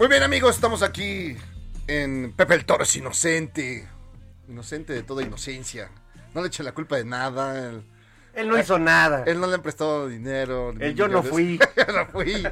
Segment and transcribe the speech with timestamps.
[0.00, 1.36] Muy bien amigos, estamos aquí
[1.86, 3.86] en Pepe el Toro es inocente.
[4.48, 5.90] Inocente de toda inocencia.
[6.32, 7.68] No le eche la culpa de nada.
[7.68, 7.84] Él,
[8.32, 9.24] Él no hizo nada.
[9.26, 10.72] él no le han prestado dinero.
[10.94, 11.58] yo no fui.
[11.76, 12.42] yo no fui.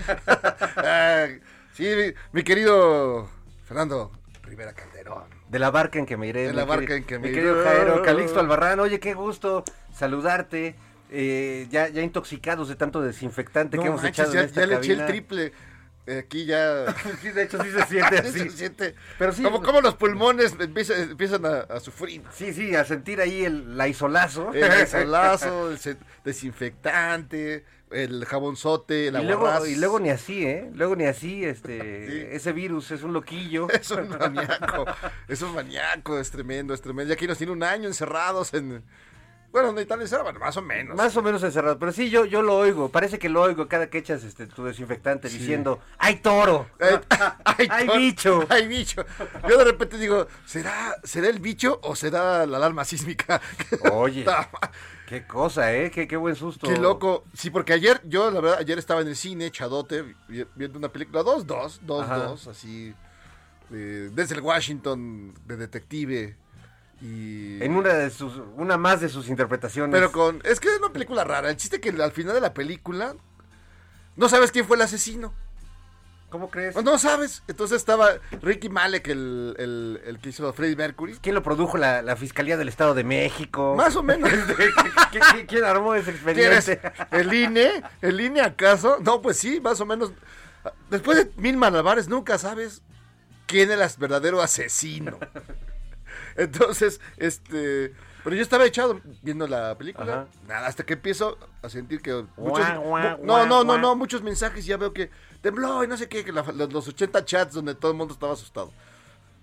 [0.76, 1.26] Ah,
[1.72, 3.30] sí, mi, mi querido
[3.64, 5.30] Fernando Rivera Calderón.
[5.48, 6.42] De la barca en que me iré.
[6.42, 7.44] De mi la barca en que me mi iré.
[7.44, 8.78] querido Jairo Calixto Albarrán.
[8.80, 10.76] Oye, qué gusto saludarte.
[11.10, 14.60] Eh, ya, ya intoxicados de tanto desinfectante No que hemos manches, echado ya, en esta
[14.60, 15.52] ya le eché el triple.
[16.20, 16.86] Aquí ya.
[17.22, 18.50] Sí, de hecho sí se siente se así.
[18.50, 18.94] siente.
[19.18, 22.22] Pero sí- Como, como los pulmones empiezan, empiezan a, a sufrir.
[22.32, 24.52] Sí, sí, a sentir ahí el laisolazo.
[24.52, 30.70] El solazo, el se- desinfectante, el jabonzote, el y, luego, y luego ni así, ¿eh?
[30.74, 32.26] Luego ni así, este, Sí.
[32.32, 33.68] ese virus es un loquillo.
[33.70, 34.84] Es un maníaco,
[35.28, 37.08] es un maníaco, es tremendo, es tremendo.
[37.08, 38.82] Ya aquí nos tiene un año encerrados en...
[39.50, 40.94] Bueno, no hay tan encerrado, bueno, más o menos.
[40.96, 43.88] Más o menos encerrado, pero sí, yo, yo lo oigo, parece que lo oigo cada
[43.88, 46.66] que echas este, tu desinfectante diciendo, ¡ay toro!
[46.78, 46.98] Ay,
[47.44, 48.46] ay, ¡Ay, to- bicho!
[48.50, 49.04] ¡Ay, bicho!
[49.48, 53.40] Yo de repente digo, ¿será, ¿será el bicho o será la alarma sísmica?
[53.92, 54.26] Oye,
[55.06, 55.90] qué cosa, ¿eh?
[55.90, 56.66] Qué, qué buen susto.
[56.68, 57.24] Qué loco.
[57.34, 60.90] Sí, porque ayer, yo la verdad, ayer estaba en el cine, chadote, vi- viendo una
[60.90, 62.16] película, dos, dos, dos, Ajá.
[62.18, 62.94] dos, así,
[63.72, 66.36] eh, desde el Washington, de detective.
[67.00, 67.62] Y...
[67.62, 69.92] En una de sus, una más de sus interpretaciones.
[69.94, 71.48] Pero con, es que es una película rara.
[71.50, 73.14] El chiste que al final de la película,
[74.16, 75.32] no sabes quién fue el asesino.
[76.30, 76.76] ¿Cómo crees?
[76.84, 77.42] No sabes.
[77.48, 78.10] Entonces estaba
[78.42, 81.16] Ricky Malek, el, el, el que hizo Freddie Mercury.
[81.22, 81.78] ¿Quién lo produjo?
[81.78, 83.74] La, la Fiscalía del Estado de México.
[83.76, 84.28] Más o menos.
[85.10, 86.68] ¿Quién, quién- armó ese ¿Quién es?
[86.68, 86.92] expediente?
[87.12, 87.82] ¿El INE?
[88.02, 88.98] ¿El INE acaso?
[89.02, 90.12] No, pues sí, más o menos.
[90.90, 92.82] Después de mil malabares, nunca sabes
[93.46, 95.18] quién era el verdadero asesino.
[96.38, 97.92] Entonces, este.
[98.24, 100.26] Pero yo estaba echado viendo la película.
[100.46, 102.24] Nada, hasta que empiezo a sentir que.
[102.36, 102.66] Muchos,
[103.22, 104.64] no, no, no, no, muchos mensajes.
[104.66, 106.24] Ya veo que tembló y no sé qué.
[106.24, 108.72] Que la- los, los 80 chats donde todo el mundo estaba asustado.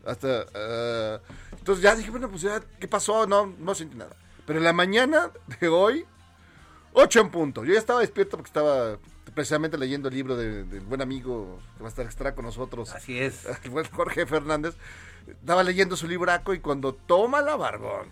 [0.06, 1.20] Hasta, ah,
[1.58, 3.26] entonces ya dije, bueno, pues ya, ¿qué pasó?
[3.26, 4.16] No, no sentí nada.
[4.46, 6.06] Pero en la mañana de hoy,
[6.94, 7.66] 8 en punto.
[7.66, 8.98] Yo ya estaba despierto porque estaba
[9.34, 12.94] precisamente leyendo el libro de- del buen amigo que va a estar estará con nosotros,
[12.94, 13.46] Así es.
[13.64, 14.76] el buen Jorge Fernández.
[15.28, 18.10] Estaba leyendo su libraco y cuando toma la barbón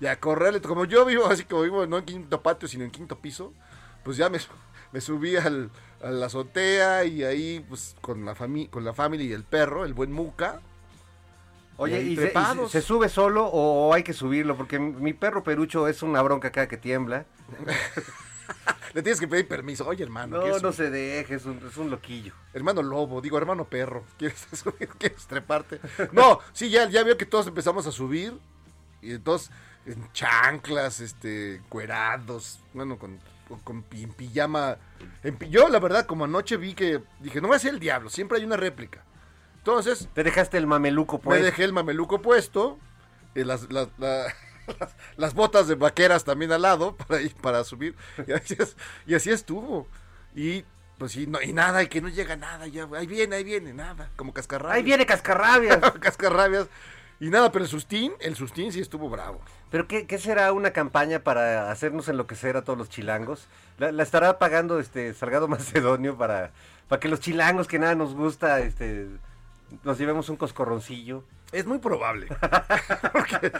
[0.00, 2.90] y a correrle, como yo vivo, así como vivo no en quinto patio, sino en
[2.90, 3.52] quinto piso,
[4.04, 4.38] pues ya me,
[4.92, 5.70] me subí al,
[6.02, 9.84] a la azotea y ahí, pues con la, fami con la familia y el perro,
[9.84, 10.60] el buen Muca.
[11.78, 14.56] Oye, ¿y, se, y se sube solo o hay que subirlo?
[14.56, 17.26] Porque mi perro perucho es una bronca cada que tiembla.
[18.94, 19.86] Le tienes que pedir permiso.
[19.86, 22.32] Oye, hermano, No, ¿qué es no se deje, es un, es un loquillo.
[22.54, 24.04] hermano lobo, digo, hermano perro.
[24.18, 24.88] ¿Quieres subir?
[24.98, 25.80] ¿Quieres treparte?
[26.12, 28.38] No, sí, ya, ya veo que todos empezamos a subir.
[29.02, 29.50] Y entonces,
[29.84, 34.78] en chanclas, este, cuerados, bueno, con, con, con en pijama.
[35.22, 38.08] En yo, la verdad, como anoche vi que dije, no va a ser el diablo,
[38.08, 39.04] siempre hay una réplica.
[39.58, 41.38] Entonces, Te dejaste el mameluco, pues.
[41.40, 42.78] me dejé el mameluco puesto,
[43.34, 44.32] eh, las, las, la-
[44.78, 47.94] las- las botas de vaqueras también al lado para ir para subir.
[48.26, 48.76] Y así, es-
[49.06, 49.86] y así estuvo.
[50.34, 50.64] Y
[50.98, 53.74] pues sí, no, y nada, y que no llega nada, ya, ahí viene, ahí viene,
[53.74, 54.76] nada, como cascarrabias.
[54.76, 55.78] Ahí viene cascarrabias.
[56.00, 56.68] cascarrabias.
[57.20, 59.40] Y nada, pero el sustín, el sustín sí estuvo bravo.
[59.70, 63.46] ¿Pero qué, qué será una campaña para hacernos enloquecer a todos los chilangos?
[63.78, 66.50] ¿La, la estará pagando este Salgado Macedonio para,
[66.88, 69.06] para que los chilangos que nada nos gusta, este,
[69.82, 71.24] nos llevemos un coscorroncillo?
[71.52, 72.26] Es muy probable.
[73.12, 73.52] Porque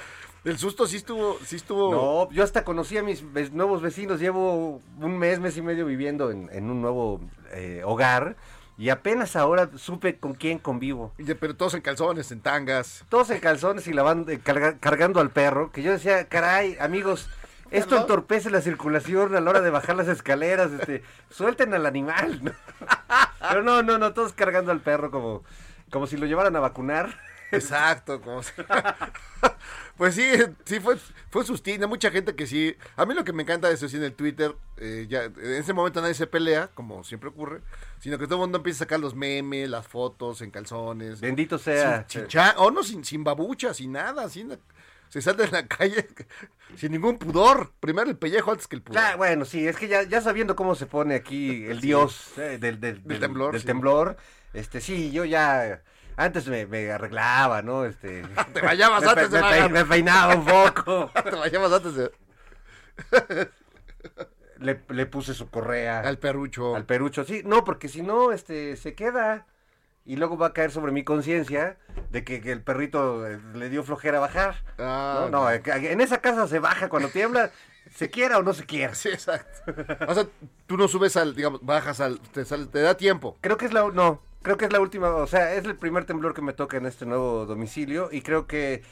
[0.45, 1.91] el susto sí estuvo, sí estuvo.
[1.93, 3.23] No, yo hasta conocí a mis
[3.53, 7.21] nuevos vecinos, llevo un mes, mes y medio viviendo en, en un nuevo
[7.53, 8.37] eh, hogar
[8.79, 11.13] y apenas ahora supe con quién convivo.
[11.41, 13.05] Pero todos en calzones, en tangas.
[13.09, 17.31] Todos en calzones y lavando, eh, carga- cargando al perro, que yo decía, caray, amigos,
[17.71, 18.03] esto ¿No?
[18.03, 22.55] entorpece la circulación a la hora de bajar las escaleras, este, suelten al animal.
[23.49, 25.43] Pero no, no, no, todos cargando al perro como,
[25.91, 27.19] como si lo llevaran a vacunar.
[27.53, 28.41] Exacto, como
[29.97, 30.31] Pues sí,
[30.67, 30.97] sí fue,
[31.31, 31.43] fue.
[31.67, 32.77] Hay mucha gente que sí.
[32.97, 35.53] A mí lo que me encanta de eso sí en el Twitter, eh, ya, en
[35.55, 37.63] ese momento nadie se pelea, como siempre ocurre,
[38.01, 41.21] sino que todo el mundo empieza a sacar los memes, las fotos en calzones.
[41.21, 42.05] Bendito sea.
[42.09, 44.59] Sin, sin cha- o no, sin, sin babucha, sin nada, sin,
[45.09, 46.07] se sale en la calle
[46.77, 47.73] sin ningún pudor.
[47.81, 49.01] Primero el pellejo antes que el pudor.
[49.01, 52.59] Claro, bueno, sí, es que ya, ya sabiendo cómo se pone aquí el dios eh,
[52.61, 53.67] del, del, del- temblor, del sí.
[53.67, 54.19] temblor,
[54.53, 55.83] este, sí, yo ya
[56.17, 57.85] antes me, me arreglaba, ¿no?
[57.85, 58.23] Este,
[58.53, 61.95] Te bañabas me, antes pe- de me pe- me peinaba un poco, Te bañabas antes
[61.95, 62.11] de.
[64.59, 66.75] le, le puse su correa Al perrucho.
[66.77, 69.47] al perucho, sí, no, porque si no, este, se queda
[70.05, 71.77] y luego va a caer sobre mi conciencia
[72.11, 74.55] de que, que el perrito eh, le dio flojera bajar.
[74.79, 77.51] Ah, no, no, eh, en esa casa se baja cuando tiembla,
[77.93, 78.95] se quiera o no se quiera.
[78.95, 79.73] Sí, exacto.
[80.07, 80.27] O sea,
[80.67, 83.37] tú no subes al, digamos, bajas al, te, sale- te da tiempo.
[83.41, 86.05] Creo que es la no, creo que es la última, o sea, es el primer
[86.05, 88.85] temblor que me toca en este nuevo domicilio y creo que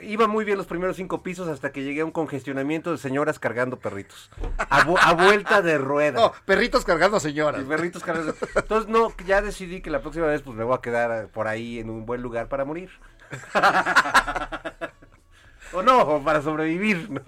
[0.00, 3.38] iba muy bien los primeros cinco pisos hasta que llegué a un congestionamiento de señoras
[3.38, 6.18] cargando perritos a, vu- a vuelta de rueda.
[6.18, 7.60] No, perritos cargando señoras.
[7.60, 8.34] Y perritos cargando.
[8.56, 11.78] Entonces no, ya decidí que la próxima vez pues me voy a quedar por ahí
[11.78, 12.88] en un buen lugar para morir.
[15.74, 17.10] o no, o para sobrevivir.
[17.10, 17.20] ¿no?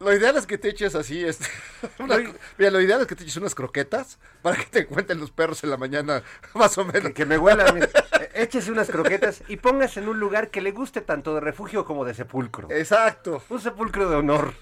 [0.00, 1.46] Lo ideal es que te eches así, este,
[1.98, 2.16] una-
[2.58, 5.62] mira, lo ideal es que te eches unas croquetas para que te encuentren los perros
[5.62, 6.22] en la mañana,
[6.54, 7.02] más o menos.
[7.08, 7.70] Que, que me huela.
[7.72, 7.88] mira.
[8.18, 11.84] Eh, Échese unas croquetas y póngase en un lugar que le guste tanto de refugio
[11.84, 12.68] como de sepulcro.
[12.70, 13.42] Exacto.
[13.50, 14.54] Un sepulcro de honor.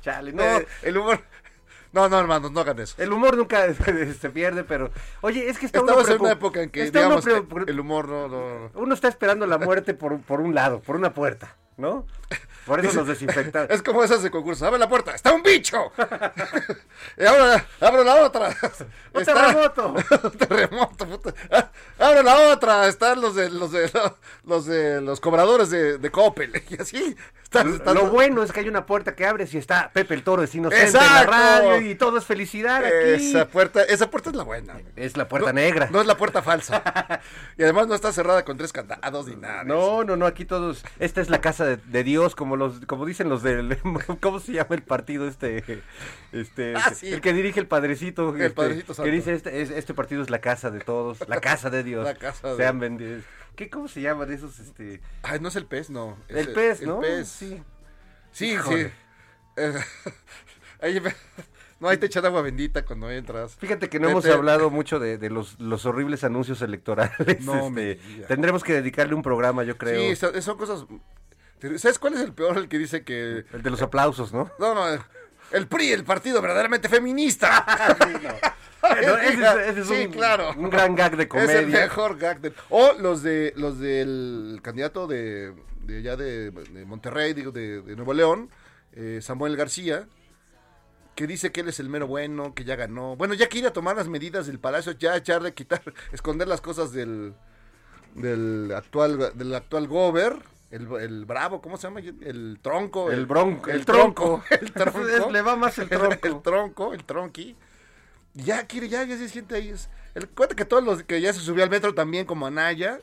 [0.00, 0.42] Chale, no.
[0.44, 1.20] Eh, el humor.
[1.92, 2.94] No, no, hermanos, no hagan eso.
[3.02, 4.90] El humor nunca se pierde, pero.
[5.22, 8.08] Oye, es que está uno Estamos en una época en que, está digamos, el humor
[8.08, 8.70] no, no, no.
[8.74, 12.06] Uno está esperando la muerte por, por un lado, por una puerta, ¿no?
[12.66, 13.66] Por eso nos desinfectan.
[13.70, 14.66] Es como esas de concurso.
[14.66, 15.92] Abre la puerta, está un bicho.
[17.16, 18.48] y ahora abro la otra.
[19.14, 19.94] ¡Un Está- terremoto!
[20.24, 21.34] Un terremoto, puta.
[21.50, 22.86] Ah, Abre la otra.
[22.88, 23.90] Están los de los de
[24.44, 26.62] los de los cobradores de, de Coppel.
[26.68, 27.16] Y así.
[27.64, 30.54] Lo bueno es que hay una puerta que abres y está Pepe el Toro es
[30.54, 31.30] inocente en la Exacto.
[31.32, 33.28] radio y todo es felicidad aquí.
[33.28, 34.74] Esa puerta, esa puerta es la buena.
[34.96, 35.88] Es la puerta No- negra.
[35.90, 36.82] No es la puerta falsa.
[37.58, 39.64] y además no está cerrada con tres candados ni nada.
[39.64, 40.84] No, no, no, aquí todos.
[40.98, 43.78] Esta es la casa de, de Dios, como los, como dicen los del,
[44.20, 45.82] ¿cómo se llama el partido este,
[46.32, 47.12] este, Ah, sí.
[47.12, 49.04] el que dirige el padrecito, El este, Padrecito Santo.
[49.10, 52.04] que dice este, es- este partido es la casa de todos, la casa de Dios,
[52.04, 53.24] La casa de- sean benditos.
[53.56, 56.18] ¿Qué, cómo se llaman esos, este, Ay, no es el pez, no.
[56.28, 57.00] Es el pez, el ¿no?
[57.00, 57.26] pez.
[57.28, 57.62] Sí.
[58.30, 58.92] Sí, Híjole.
[59.56, 59.62] sí.
[60.80, 61.00] Ahí
[61.80, 63.56] no, ahí te echan agua bendita cuando entras.
[63.56, 67.40] Fíjate que no hemos hablado mucho de, de los, los horribles anuncios electorales.
[67.44, 70.00] No me este, tendremos que dedicarle un programa, yo creo.
[70.00, 70.84] Sí, son, son cosas...
[71.78, 72.58] ¿Sabes cuál es el peor?
[72.58, 73.46] El que dice que...
[73.54, 74.50] El de los aplausos, ¿no?
[74.58, 75.02] No, no,
[75.52, 77.64] el PRI, el partido verdaderamente feminista.
[78.26, 78.34] No,
[79.00, 80.52] ese es, ese es Sí, un, claro.
[80.56, 81.58] un gran gag de Es comedia.
[81.60, 82.54] el mejor gag del...
[82.70, 87.96] O los de los del candidato de, de allá de, de Monterrey, digo, de, de
[87.96, 88.50] Nuevo León,
[88.92, 90.06] eh, Samuel García,
[91.14, 93.16] que dice que él es el mero bueno, que ya ganó.
[93.16, 97.34] Bueno, ya quiere tomar las medidas del palacio, ya echarle, quitar, esconder las cosas del,
[98.14, 100.36] del actual del actual gober,
[100.70, 102.00] el, el bravo, ¿cómo se llama?
[102.00, 103.10] El tronco.
[103.10, 104.42] El bronco, El, el tronco.
[104.48, 104.64] tronco.
[104.64, 105.30] El tronco.
[105.30, 106.26] Le va más el tronco.
[106.26, 107.56] El tronco, el tronqui.
[108.36, 109.70] Ya quiere, ya, ya se siente ahí.
[109.70, 113.00] Es, el, cuenta que todos los que ya se subió al metro también, como Anaya.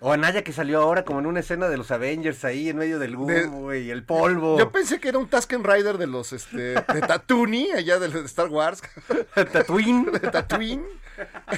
[0.00, 2.98] O Anaya que salió ahora como en una escena de los Avengers ahí en medio
[2.98, 4.58] del De- humo y el polvo.
[4.58, 8.48] Yo pensé que era un Tusken Rider de los, este, de Tatooine, allá de Star
[8.48, 8.82] Wars,
[9.52, 10.06] Tatooine.
[10.12, 10.84] de Tatooine.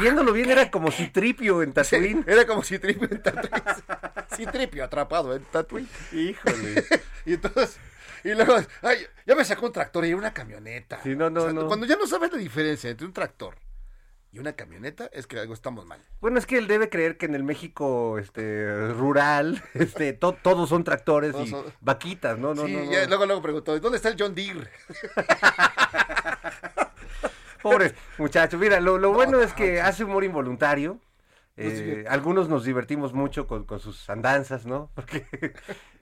[0.00, 2.24] Viéndolo bien era como Citripio en Tatooine.
[2.26, 3.62] Era como si Tripio en Tatooine.
[4.36, 5.88] Sí, Tripio atrapado en Tatooine.
[6.12, 6.84] Híjole.
[7.24, 7.76] Y entonces,
[8.30, 11.00] y luego, ay, ya me sacó un tractor y una camioneta.
[11.02, 11.66] Sí, no, no, no.
[11.66, 13.56] Cuando ya no sabes la diferencia entre un tractor
[14.32, 16.00] y una camioneta, es que algo estamos mal.
[16.20, 20.68] Bueno, es que él debe creer que en el México este rural, este to- todos
[20.68, 22.54] son tractores Todos y son- vaquitas, ¿no?
[22.54, 22.92] No, sí, no, no.
[22.92, 24.68] ya luego, luego preguntó, ¿dónde está el John Deere?
[27.62, 28.58] Pobre muchacho.
[28.58, 31.00] Mira, lo, lo bueno No, es que hace humor involuntario.
[31.56, 34.90] Eh, algunos nos divertimos mucho con, con sus andanzas, ¿no?
[34.94, 35.26] Porque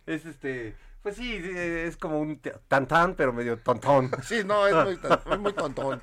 [0.07, 4.11] es este, pues sí, es como un tantán, pero medio tontón.
[4.25, 4.99] Sí, no, es muy,
[5.33, 6.03] es muy tontón.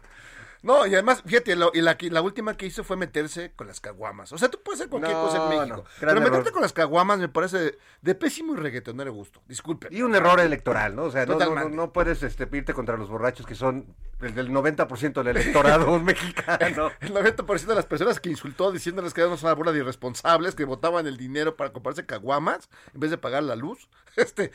[0.64, 3.82] No, y además, fíjate, lo- y la, la última que hizo fue meterse con las
[3.82, 4.32] caguamas.
[4.32, 5.78] O sea, tú puedes hacer cualquier No, cosa en México.
[5.78, 6.52] no, pero meterte error.
[6.54, 9.42] con las caguamas me parece de pésimo y reggaetonero gusto.
[9.48, 9.92] Disculpen.
[9.92, 11.06] Y un error electoral, ¿no?
[11.06, 13.88] O sea, no, no, puedes este, irte contra los borrachos que son
[14.22, 16.92] el del 90% del electorado mexicano.
[17.00, 20.66] El 90% de las personas que insultó diciéndoles que éramos una bola de irresponsables, que
[20.66, 24.52] votaban el dinero para comprarse caguamas en vez de pagar la luz, este,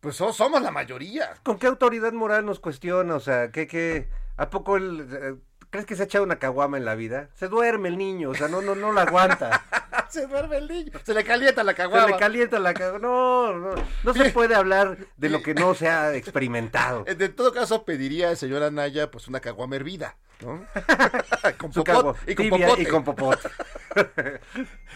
[0.00, 1.34] pues so- somos la mayoría.
[1.42, 3.14] ¿Con qué autoridad moral nos cuestiona?
[3.16, 5.36] O sea, ¿qué, qué, ¿a poco eh,
[5.70, 7.28] crees que se ha echado una caguama en la vida?
[7.34, 9.64] Se duerme el niño, o sea, no, no, no la aguanta.
[10.08, 12.06] Se duerme el niño, se le calienta la Se caguama.
[12.06, 12.98] le calienta la caguama.
[12.98, 17.04] No, no, no se puede hablar de lo que no se ha experimentado.
[17.04, 20.64] De todo caso, pediría al señor Anaya pues una caguama hervida, ¿no?
[21.58, 22.82] con popot- y con popote.
[22.82, 23.48] y con popote.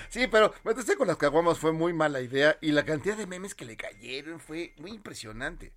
[0.09, 3.55] Sí, pero meterse con las caguamas fue muy mala idea y la cantidad de memes
[3.55, 5.73] que le cayeron fue muy impresionante.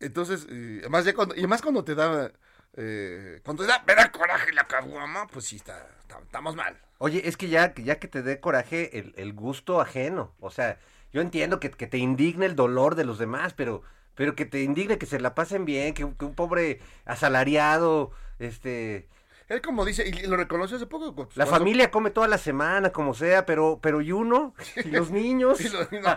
[0.00, 2.32] Entonces, eh, además ya cuando, y más cuando te da,
[2.76, 6.78] eh, cuando da, me da coraje la caguama, pues sí, está, está- estamos mal.
[6.98, 10.32] Oye, es que ya, ya que te dé coraje el, el gusto ajeno.
[10.40, 10.78] O sea,
[11.12, 13.82] yo entiendo que, que te indigne el dolor de los demás, pero,
[14.14, 18.10] pero que te indigne que se la pasen bien, que, un- que un pobre asalariado,
[18.38, 19.08] este,
[19.48, 21.14] Él como dice, y lo reconoció hace poco.
[21.14, 24.54] pues, la cuando- familia come toda la semana, como sea, pero, pero ¿y uno?
[24.84, 25.60] ¿Y los niños?
[25.92, 26.16] y no,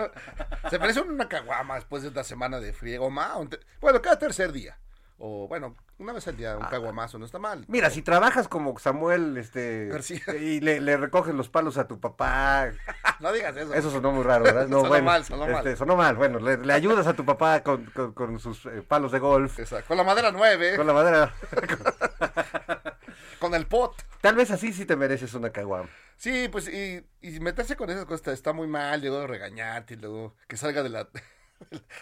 [0.70, 3.60] se parece una caguama después de una semana de frío, o más, o un te-
[3.82, 4.78] bueno, cada tercer día.
[5.20, 6.58] O bueno, una vez al día Ah.
[6.58, 7.66] un caguamazo no está mal.
[7.68, 10.22] Mira, si trabajas como Samuel, este, García.
[10.40, 12.70] y le, le recoges los palos a tu papá,
[13.20, 13.74] No digas eso.
[13.74, 14.68] eso sonó muy raro, ¿verdad?
[14.68, 15.56] No, Sonó bueno, mal, sonó mal.
[15.58, 16.16] este, sonó mal.
[16.16, 19.58] Bueno, le, le ayudas a tu papá con, con- con sus eh, palos de golf,
[19.60, 21.34] Exacto, Con la madera nueve, con la madera.
[23.40, 23.96] con el pot.
[24.22, 25.90] Tal vez así sí te mereces una caguama.
[26.18, 30.36] Sí, pues y, y meterse con esas cosas está- muy mal, luego regañarte, y luego
[30.48, 31.08] que salga de la,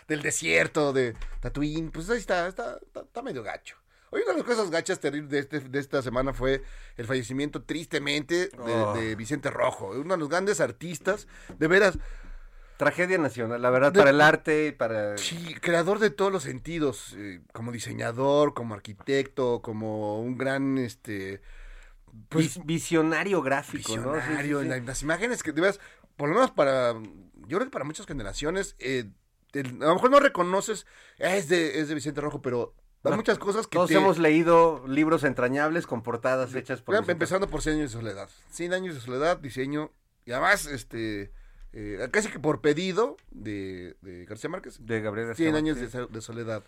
[0.07, 3.75] del desierto de Tatooine, pues ahí está, está, está, está medio gacho.
[4.15, 6.63] Hoy una de las cosas gachas terribles de, este- de esta semana fue
[6.95, 8.93] el fallecimiento tristemente de, Oh.
[8.93, 11.27] de Vicente Rojo, uno de los grandes artistas,
[11.60, 11.98] de veras,
[12.77, 15.17] Tragedia nacional, la verdad, De- para el arte, para...
[15.17, 21.41] sí, creador de todos los sentidos, eh, como diseñador, como arquitecto, como un gran, este,
[22.29, 24.15] pues, vis- visionario gráfico, ¿no?
[24.15, 24.63] Sí, sí, visionario, sí.
[24.65, 25.79] en la- las imágenes que de veras,
[26.17, 29.05] por lo menos para, yo creo que para muchas generaciones, eh,
[29.53, 30.86] el- a lo mejor no reconoces,
[31.22, 32.74] "Ah, es de, es de Vicente Rojo, pero
[33.12, 36.95] hay muchas cosas que Todos te- hemos leído libros entrañables con portadas hechas por...
[36.95, 38.29] Empezando por 100 años de soledad.
[38.51, 39.91] 100 años de soledad, diseño,
[40.25, 41.31] y además, este,
[41.74, 45.77] eh, casi que por pedido de, de García Márquez, De Gabriel García 100 años
[46.12, 46.63] de soledad.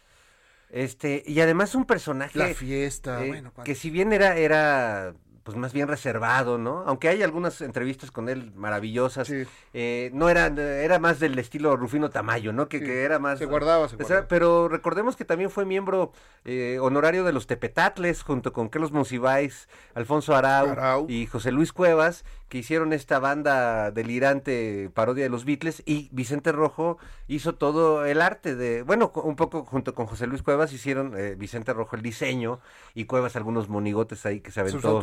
[0.70, 2.38] Este, y además un personaje...
[2.38, 5.14] La fiesta, eh, bueno, que si bien era, era
[5.48, 6.84] pues más bien reservado, ¿no?
[6.88, 9.44] Aunque hay algunas entrevistas con él maravillosas, Sí.
[9.74, 12.68] eh, no era, era más del estilo Rufino Tamayo, ¿no?
[12.68, 13.40] Que, Sí, que era más...
[13.40, 14.28] se guardaba, se guardaba.
[14.28, 16.12] pero recordemos que también fue miembro
[16.44, 21.06] eh, honorario de los Tepetatles, junto con Carlos Monsiváis, Alfonso Arau, Arau.
[21.08, 26.52] y José Luis Cuevas, que hicieron esta banda delirante parodia de los Beatles, y Vicente
[26.52, 26.98] Rojo
[27.30, 31.36] hizo todo el arte de, bueno, un poco junto con José Luis Cuevas hicieron eh,
[31.38, 32.60] Vicente Rojo el diseño,
[32.94, 35.00] y Cuevas algunos monigotes ahí que se Sus aventó.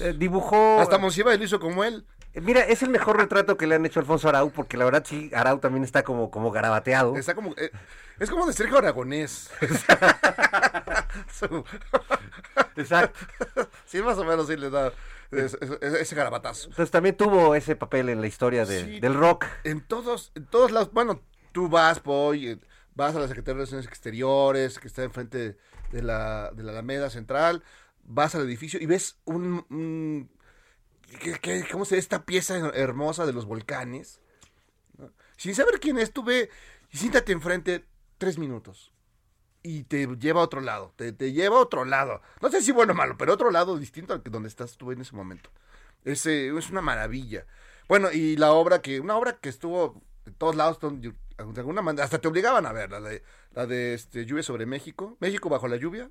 [0.00, 0.80] Eh, dibujó...
[0.80, 2.04] Hasta Monsiváis lo hizo como él.
[2.34, 4.84] Eh, Mira, es el mejor retrato que le han hecho a Alfonso Arau, porque la
[4.84, 7.16] verdad sí, Arau también está como, como garabateado.
[7.16, 7.70] Está como, eh,
[8.18, 9.50] es como de Sergio Aragonés.
[12.76, 13.18] Exacto.
[13.86, 14.92] sí, más o menos sí le da
[15.30, 16.68] ese, ese- ese garabatazo.
[16.68, 19.00] Entonces también tuvo ese papel en la historia de- Sí.
[19.00, 19.44] del rock.
[19.64, 21.20] En todos, en todos lados, bueno,
[21.52, 22.00] tú vas,
[22.34, 22.58] eh,
[22.94, 25.56] vas a la Secretaría de Relaciones Exteriores, que está enfrente
[25.92, 27.62] de la, de la Alameda Central,
[28.06, 29.64] vas al edificio y ves un...
[29.70, 30.30] un-
[31.20, 34.20] ¿qué- qué- ¿Cómo se esta pieza hermosa de los volcanes?
[35.36, 36.50] Sin saber quién es, tú ve
[36.90, 37.84] y siéntate enfrente
[38.18, 38.92] tres minutos.
[39.62, 42.22] Y te lleva a otro lado, te, te lleva a otro lado.
[42.40, 44.92] No sé si bueno o malo, pero otro lado distinto al que donde estás tú
[44.92, 45.50] en ese momento.
[46.04, 47.46] Es, es una maravilla.
[47.88, 51.12] Bueno, y la obra que, una obra que estuvo de todos lados, de
[51.60, 53.22] alguna manera, hasta te obligaban a ver, la de,
[53.52, 56.10] la de este, Lluvia sobre México, México bajo la lluvia,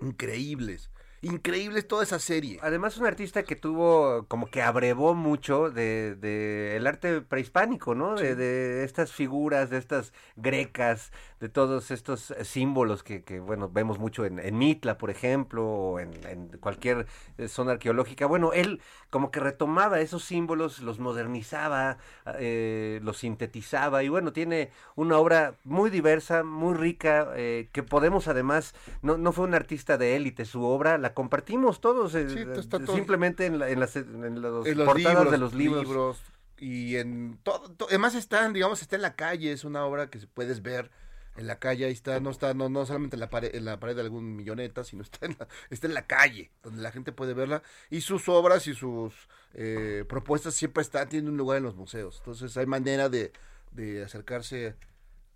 [0.00, 0.90] increíbles,
[1.22, 2.58] increíbles toda esa serie.
[2.62, 8.14] Además, un artista que tuvo, como que abrevó mucho de, de el arte prehispánico, ¿no?
[8.14, 13.68] De, de estas figuras, de estas grecas, de todos estos eh, símbolos que, que bueno,
[13.68, 18.24] vemos mucho en, en Mitla, por ejemplo, o en, en cualquier eh, zona arqueológica.
[18.26, 21.98] Bueno, él como que retomaba esos símbolos, los modernizaba,
[22.38, 28.28] eh, los sintetizaba, y bueno, tiene una obra muy diversa, muy rica, eh, que podemos
[28.28, 32.44] además, no, no fue un artista de élite, su obra la compartimos todos, eh, Sí,
[32.68, 36.22] todo- simplemente en, la- en las, en los en los portadas libros, de los libros.
[36.58, 40.18] y en todo, to- además están, digamos, está en la calle, es una obra que
[40.32, 40.90] puedes ver
[41.36, 43.78] en la calle, ahí está, no está, no, no solamente en la pared, en la
[43.78, 47.12] pared de algún milloneta, sino está en la, está en la calle, donde la gente
[47.12, 49.12] puede verla, y sus obras y sus
[49.54, 53.32] eh, propuestas siempre están, tienen un lugar en los museos, entonces hay manera de,
[53.72, 54.74] de acercarse,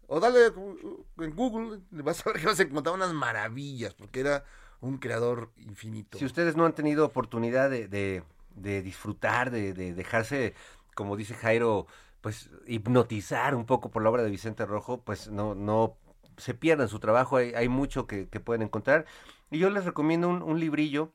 [0.06, 4.20] o dale uh, en Google, vas a ver que vas a encontrar unas maravillas, porque
[4.20, 4.44] era
[4.80, 6.18] un creador infinito.
[6.18, 8.22] Si ustedes no han tenido oportunidad de, de-
[8.56, 10.54] de disfrutar, de, de dejarse,
[10.94, 11.86] como dice Jairo,
[12.20, 15.96] pues hipnotizar un poco por la obra de Vicente Rojo, pues no, no
[16.36, 19.06] se pierdan su trabajo, hay, hay mucho que, pueden encontrar.
[19.50, 21.12] Y yo les recomiendo un, un librillo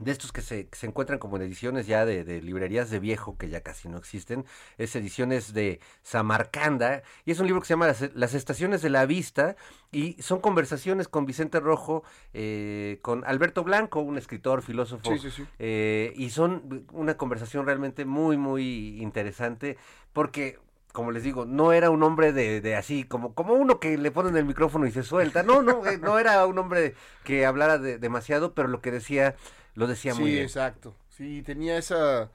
[0.00, 2.98] de estos que se, que se encuentran como en ediciones ya de, de librerías de
[2.98, 4.44] viejo, que ya casi no existen,
[4.76, 8.90] es ediciones de Samarcanda, y es un libro que se llama Las, Las Estaciones de
[8.90, 9.54] la Vista,
[9.92, 15.30] y son conversaciones con Vicente Rojo, eh, con Alberto Blanco, un escritor, filósofo, Sí, sí,
[15.30, 15.46] sí.
[15.60, 19.76] eh, y son una conversación realmente muy, muy interesante,
[20.12, 20.58] porque
[20.94, 24.12] como les digo, no era un hombre de, de así, como, como uno que le
[24.12, 25.42] ponen el micrófono y se suelta.
[25.42, 29.34] No, no, eh, no era un hombre que hablara de- demasiado, pero lo que decía,
[29.74, 30.44] lo decía muy sí, bien.
[30.44, 30.94] exacto.
[31.08, 32.30] Sí, tenía esa...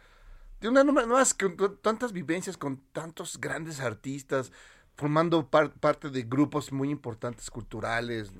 [0.60, 4.52] De una no más que con tantas vivencias con tantos grandes artistas,
[4.98, 8.34] formando par- parte de grupos muy importantes culturales.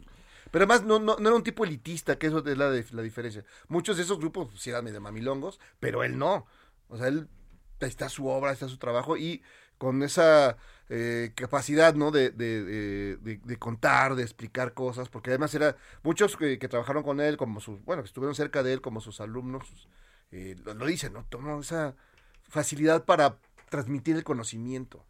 [0.52, 3.04] Pero además no, no, no era un tipo elitista, que eso es la, de- la
[3.04, 3.46] diferencia.
[3.70, 6.46] Muchos de esos grupos pues, sí eran medio mamilongos, pero él no.
[6.90, 7.30] O sea, él
[7.80, 9.42] está su obra, está su trabajo y
[9.80, 10.58] con esa
[10.90, 12.12] eh, capacidad, ¿no?
[12.12, 17.20] De, de, de- contar, de explicar cosas, porque además era muchos que, que trabajaron con
[17.22, 19.64] él, como sus, bueno, que estuvieron cerca de él, como sus alumnos,
[20.32, 21.26] eh, lo, lo dicen, ¿no?
[21.30, 21.96] Tomó esa
[22.48, 23.38] facilidad para
[23.70, 25.04] transmitir el conocimiento.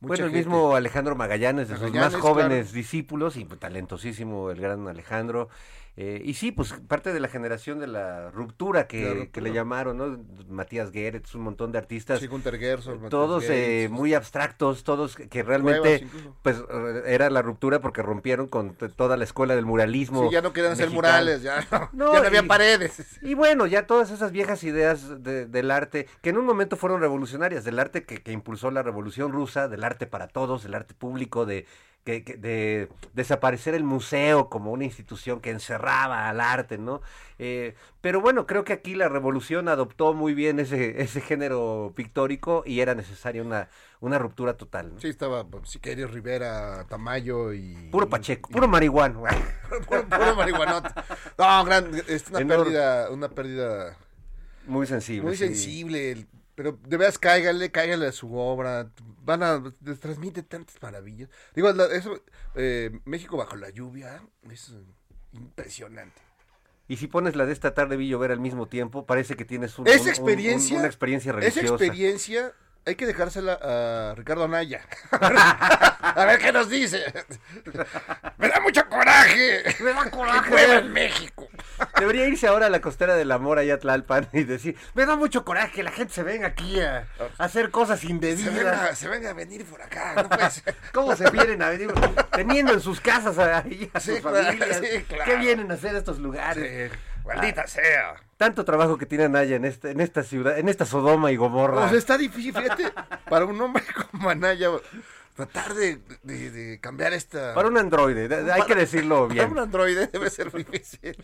[0.00, 2.76] Mucha Bueno, el mismo Alejandro Magallanes, de sus más jóvenes claro.
[2.76, 5.48] discípulos, y pues, talentosísimo el gran Alejandro.
[5.94, 9.52] Eh, y sí, pues parte de la generación de la ruptura que, La que le
[9.52, 10.24] llamaron, ¿no?
[10.48, 12.18] Matías Gueretz, un montón de artistas.
[12.18, 16.06] Sí, Gunter Gerson, todos eh, Gates, muy abstractos, todos que realmente,
[16.42, 20.24] pues eh, era la ruptura porque rompieron con toda la escuela del muralismo.
[20.28, 23.18] Sí, ya no querían hacer murales, ya no, No, ya no había y- paredes.
[23.20, 27.02] Y bueno, ya todas esas viejas ideas de- del arte, que en un momento fueron
[27.02, 30.94] revolucionarias, del arte que, que impulsó la revolución rusa, del arte para todos, del arte
[30.94, 31.66] público, de,
[32.04, 37.00] que, que- de desaparecer el museo como una institución que encerraba al arte, ¿no?
[37.38, 42.62] Eh, pero bueno, creo que aquí la revolución adoptó muy bien ese, ese género pictórico
[42.66, 43.68] y era necesaria una,
[44.00, 45.00] una ruptura total, ¿no?
[45.00, 47.88] Sí, estaba pues, Siqueiros Rivera, Tamayo y...
[47.92, 49.22] Puro Pacheco, puro marihuano.
[49.88, 50.88] puro, puro marihuanote.
[51.38, 52.64] No, gran, es una Enorme.
[52.64, 53.96] pérdida, una pérdida
[54.66, 55.22] Muy sensible.
[55.28, 55.46] muy sí.
[55.46, 56.12] sensible.
[56.12, 58.90] el- Pero de veras cáigale, cáigale a su obra.
[59.24, 61.28] Van a, les transmite tantas maravillas.
[61.54, 62.20] Digo, la- eso,
[62.54, 64.72] eh, México bajo la lluvia, es
[65.32, 66.20] impresionante.
[66.88, 69.78] Y si pones la de esta tarde vi llover al mismo tiempo, parece que tienes
[69.78, 71.84] un- Esa un- un- experiencia, una experiencia Esa religiosa.
[71.84, 72.52] experiencia
[72.84, 74.82] hay que dejársela a Ricardo Anaya.
[75.12, 77.00] a ver qué nos dice.
[78.38, 79.62] Me da mucho coraje.
[79.80, 81.48] Me da coraje en México.
[81.98, 85.16] Debería irse ahora a la costera del amor allá a Tlalpan y decir, me da
[85.16, 87.06] mucho coraje que la gente se venga aquí a,
[87.38, 88.54] a hacer cosas Se indebidas.
[88.54, 90.14] venga, se venga a venir por acá.
[90.16, 90.74] No puede ser.
[90.92, 91.92] ¿Cómo se vienen a venir?
[92.32, 94.80] Teniendo en sus casas a Sí, sus claro, familias.
[94.82, 95.24] sí, claro.
[95.24, 96.90] ¿Qué vienen a hacer estos lugares?
[96.92, 98.14] Sí, maldita sea.
[98.36, 101.84] Tanto trabajo que tiene Anaya en, este, en esta ciudad, en esta Sodoma y Gomorra.
[101.84, 102.92] O sea, está difícil, fíjate,
[103.28, 104.68] para un hombre como Anaya,
[105.36, 107.54] tratar de, de- de cambiar esta...
[107.54, 109.50] Para un androide, de- de- hay que decirlo Para bien.
[109.52, 111.16] un androide debe ser difícil.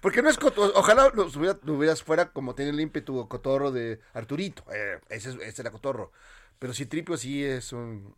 [0.00, 3.28] Porque no es coto- ojalá lo, hubiera- lo hubieras fuera como tiene el ímpetu o
[3.28, 4.64] cotorro de Arturito.
[4.72, 6.10] Eh, ese, es- ese era cotorro.
[6.58, 8.14] Pero si Tripio sí es un...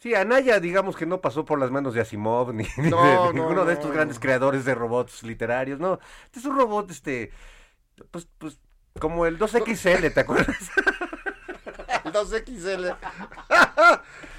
[0.00, 3.64] Sí, Anaya, digamos que no pasó por las manos de Asimov ni, de no, ninguno
[3.64, 5.78] de estos grandes creadores de robots literarios.
[5.78, 7.30] No, este es un robot, este,
[8.10, 8.58] pues, pues,
[8.98, 10.56] como el 2XL, ¿te acuerdas?
[12.04, 12.96] El 2XL.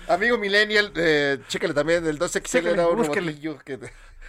[0.08, 2.06] Amigo Millennial, eh, chécale también.
[2.06, 3.32] El 2XL Chécale, era un búsquele.
[3.32, 3.80] robotillo que...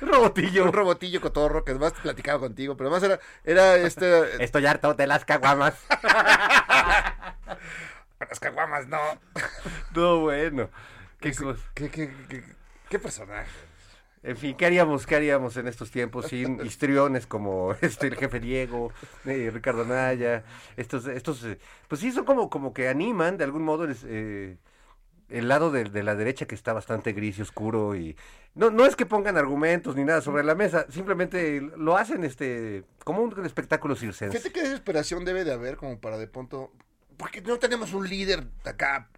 [0.01, 0.64] Un robotillo.
[0.64, 4.42] Un robotillo cotorro que además platicaba contigo, pero además era, era este...
[4.45, 5.75] Estoy harto de las caguamas.
[8.21, 8.99] Las caguamas, no.
[9.95, 10.68] No, bueno.
[11.22, 11.62] Qué cosa.
[11.74, 11.88] ¿Qué,
[12.88, 13.48] qué, personaje?
[14.24, 18.40] En fin, ¿qué haríamos, qué haríamos en estos tiempos sin histriones como este el jefe
[18.40, 18.92] Diego,
[19.24, 20.44] eh, Ricardo Naya,
[20.76, 21.58] estos, estos, eh,
[21.88, 24.56] pues sí son como, como que animan de algún modo el, eh,
[25.28, 28.16] el lado de, de la derecha que está bastante gris y oscuro y
[28.54, 32.85] no, no es que pongan argumentos ni nada sobre la mesa, simplemente lo hacen este
[33.04, 34.37] como un espectáculo circense.
[34.38, 36.72] Fíjate qué desesperación debe de haber como para de pronto...
[37.16, 39.08] Porque no tenemos un líder acá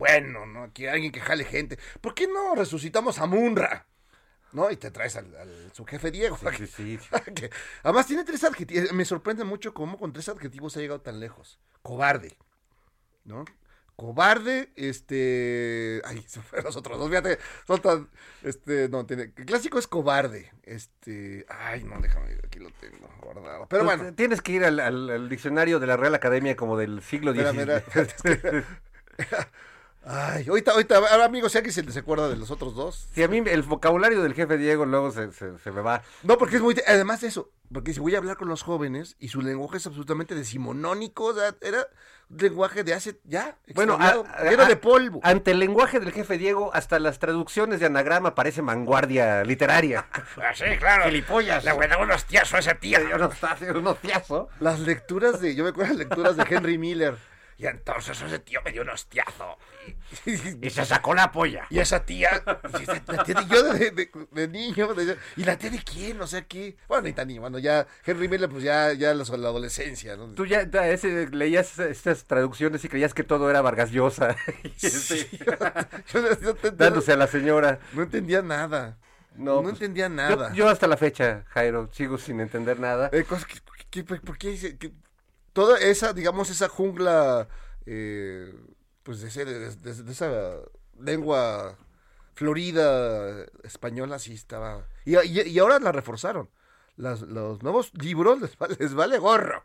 [0.00, 0.64] bueno, ¿no?
[0.64, 1.78] Aquí alguien que jale gente.
[2.00, 3.86] ¿Por qué no resucitamos a Munra?
[4.52, 4.68] ¿No?
[4.70, 6.36] Y te traes al, al- su jefe Diego.
[6.56, 7.32] Sí, sí, sí.
[7.34, 7.50] que
[7.84, 8.92] además tiene tres adjetivos.
[8.92, 11.60] Me sorprende mucho cómo con tres adjetivos ha llegado tan lejos.
[11.82, 12.36] Cobarde.
[13.24, 13.44] ¿No?
[13.94, 16.00] Cobarde, este.
[16.06, 17.08] Ay, se fueron los otros dos.
[17.10, 18.08] Fíjate, son tan.
[18.42, 19.32] Este, no, tiene.
[19.36, 20.50] El clásico es cobarde.
[20.62, 21.44] Este.
[21.48, 23.66] Ay, no, déjame, aquí lo tengo guardado.
[23.68, 24.14] Pero Pues, bueno.
[24.14, 27.84] Tienes que ir al, al- al diccionario de la Real Academia como del siglo XIX.
[30.04, 33.08] Ay, ahorita, ahorita, ahora amigos, si alguien se, se acuerda de los otros dos.
[33.14, 36.02] Si a mí el vocabulario del jefe Diego luego se, se, se me va.
[36.22, 36.74] No, porque es muy.
[36.86, 39.86] Además de eso, porque si voy a hablar con los jóvenes y su lenguaje es
[39.86, 41.86] absolutamente decimonónico, o sea, era
[42.30, 43.20] un lenguaje de hace.
[43.24, 45.20] Ya, Bueno, extraviado, a- lleno a- de polvo.
[45.22, 50.06] Ante el lenguaje del jefe Diego, hasta las traducciones de anagrama parecen vanguardia literaria.
[50.54, 51.04] sí, claro.
[51.04, 51.62] Gilipollas.
[51.62, 53.00] Le voy a dar unos tiazos a esa tía.
[53.06, 54.48] Yo no está un hostiazo.
[54.60, 55.54] Las lecturas de.
[55.54, 57.16] Yo me acuerdo de las lecturas de Henry Miller.
[57.60, 59.58] Y entonces ese tío me dio un hostiazo.
[60.24, 60.32] Y,
[60.66, 61.66] Y se sacó la polla.
[61.68, 62.42] y esa tía.
[62.80, 64.88] y la tía de- yo de, de- de niño.
[65.36, 66.18] ¿Y la tía de quién?
[66.22, 66.78] O sea, ¿qué?
[66.88, 67.42] Bueno, ni tan niño.
[67.42, 67.86] Bueno, ya.
[68.06, 70.28] Henry Miller, pues ya, ya la, la adolescencia, ¿no?
[70.28, 74.36] Tú ya ese, leías estas traducciones y creías que todo era Vargas Llosa.
[74.64, 75.38] Y este, Sí,
[76.14, 77.78] yo- yo- yo te- dándose a la señora.
[77.92, 78.96] No entendía nada.
[79.36, 80.50] No, No, pues, entendía nada.
[80.54, 83.10] yo hasta la fecha, Jairo, sigo sin entender nada.
[83.12, 83.60] Eh, cosas que-
[84.02, 84.78] ¿Por qué dice
[85.52, 87.48] toda esa, digamos, esa jungla,
[87.86, 88.52] eh,
[89.02, 90.30] pues de, ese- de- de- de esa
[90.98, 91.76] lengua
[92.34, 94.86] florida española sí estaba.
[95.04, 96.50] Y, y- y ahora la reforzaron.
[96.96, 99.64] Las- los nuevos libros les, vale- les vale gorro.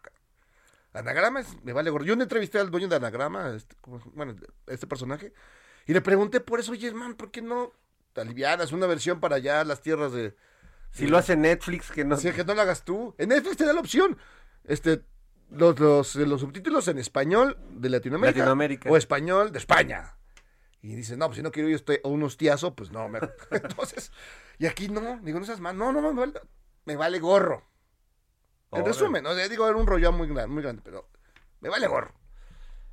[0.93, 2.05] Anagrama es- me vale gorro.
[2.05, 4.35] Yo no entrevisté al dueño de Anagrama, este, como- bueno,
[4.67, 5.33] este personaje,
[5.87, 7.71] y le pregunté por eso, oye, hermano, ¿por qué no
[8.13, 10.35] te alivianas una versión para allá, las tierras de,
[10.91, 12.15] Si lo hace Netflix, que no...
[12.15, 13.13] Sí, que no lo hagas tú.
[13.17, 14.17] En Netflix te da la opción.
[14.63, 15.03] Este,
[15.51, 18.89] los, los, los subtítulos en español de Latinoamérica, Latinoamérica.
[18.89, 20.15] o español de España.
[20.81, 23.07] Y dice, no, pues si no quiero yo estoy un hostiazo, pues no.
[23.09, 23.19] me-
[23.51, 24.11] Entonces,
[24.59, 25.77] y aquí no, digo, no seas mal.
[25.77, 26.33] No, no, me vale,
[26.85, 27.63] me vale gorro.
[28.71, 29.33] En resumen, ¿no?
[29.35, 31.09] digo, era un rollo muy grande, muy grande, pero
[31.61, 32.13] me vale gorro.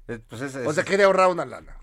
[0.09, 1.77] Eh, Pues es- O es- sea, quería ahorrar una lana.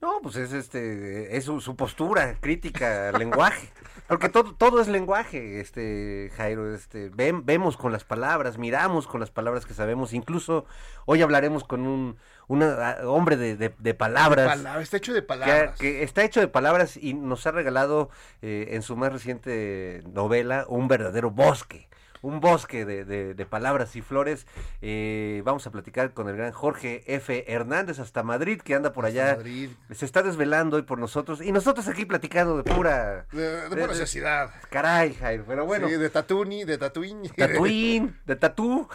[0.00, 3.70] No, pues es este, es su, su postura crítica al lenguaje.
[4.08, 9.20] Porque todo, todo es lenguaje, este, Jairo, este, ven- vemos con las palabras, miramos con
[9.20, 10.64] las palabras que sabemos, incluso
[11.04, 12.16] hoy hablaremos con un
[12.46, 14.46] una- ah, hombre de, de- de palabras.
[14.48, 15.78] Palabra, está hecho de que, palabras.
[15.78, 18.08] que está hecho de palabras y nos ha regalado
[18.40, 21.87] eh, en su más reciente novela un verdadero bosque,
[22.22, 24.46] un bosque de, de- de palabras y flores.
[24.82, 27.44] Eh, vamos a platicar con el gran Jorge F.
[27.52, 29.36] Hernández hasta Madrid, que anda por allá.
[29.36, 29.70] Madrid.
[29.92, 33.26] Se está desvelando hoy por nosotros y nosotros aquí platicando de pura...
[33.32, 34.50] De, de pura necesidad.
[34.70, 35.88] Caray, Jairo, pero bueno.
[35.88, 37.22] Sí, de Tatuni, de Tatuín.
[37.36, 38.88] Tatuín, de tatú,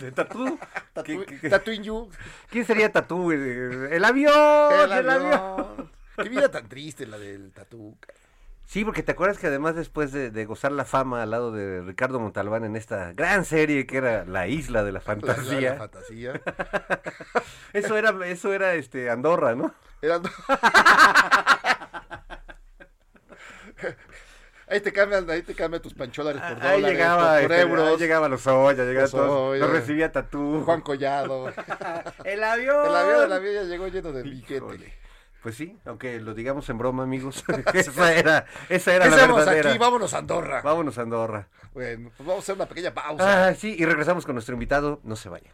[0.00, 0.58] de tatú.
[1.04, 2.08] ¿Qué- qué- qué- Tatuín you.
[2.50, 3.30] ¿Quién sería tatú?
[3.32, 4.32] El avión,
[4.72, 5.32] El el avión.
[5.34, 5.90] avión.
[6.16, 7.96] Qué vida tan triste la del tatú.
[8.00, 8.18] cara.
[8.72, 11.82] Sí, porque te acuerdas que además después de, de gozar la fama al lado de
[11.82, 15.70] Ricardo Montalbán en esta gran serie que era La Isla de la La, Fantasía, la-
[15.72, 16.40] la fantasía.
[17.74, 19.74] eso era, eso era este Andorra, ¿no?
[20.00, 20.22] Eran-
[24.68, 27.60] ahí te cambian, ahí te cambian tus pancholares por ahí dólares, llegaba, por, por este,
[27.68, 27.88] euros.
[27.88, 30.62] ahí llegaba los Oya, llegaba Los todos, los recibía Tatú.
[30.64, 31.52] Juan Collado.
[32.24, 32.86] el avión.
[32.86, 34.94] El avión de la vida llegó lleno de billete.
[35.42, 37.44] Pues sí, aunque lo digamos en broma, amigos.
[37.74, 39.70] esa era, esa era ¿Qué la verdadera.
[39.70, 39.78] aquí?
[39.78, 40.62] Vámonos a Andorra.
[40.62, 41.48] Vámonos a Andorra.
[41.74, 43.48] Bueno, pues vamos a hacer una pequeña pausa.
[43.48, 45.00] Ah, sí, y regresamos con nuestro invitado.
[45.02, 45.52] No se vayan.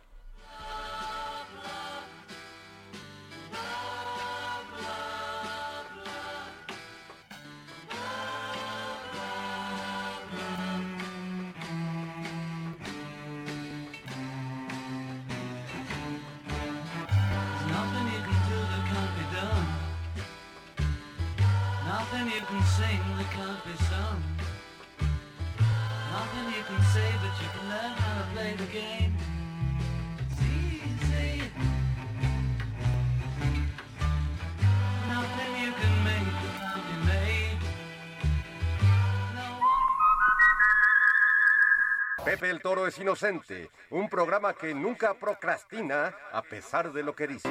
[42.25, 47.27] Pepe el Toro es inocente, un programa que nunca procrastina a pesar de lo que
[47.27, 47.49] dice.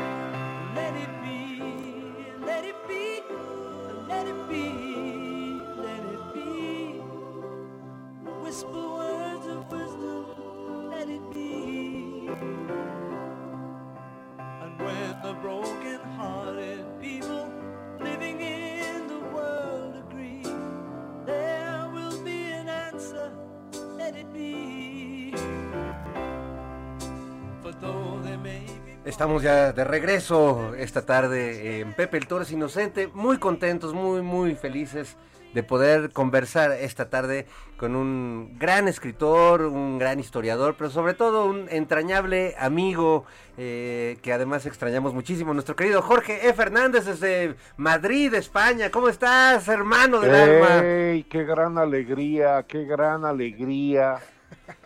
[29.17, 34.21] Estamos ya de regreso esta tarde en Pepe el Toro es Inocente, muy contentos, muy,
[34.21, 35.17] muy felices
[35.55, 41.47] de poder conversar esta tarde con un gran escritor, un gran historiador, pero sobre todo
[41.47, 43.25] un entrañable amigo
[43.57, 46.53] eh, que además extrañamos muchísimo, nuestro querido Jorge E.
[46.53, 48.91] Fernández desde Madrid, España.
[48.91, 50.81] ¿Cómo estás, hermano del alma?
[50.83, 52.61] ¡Qué gran alegría!
[52.67, 54.19] ¡Qué gran alegría!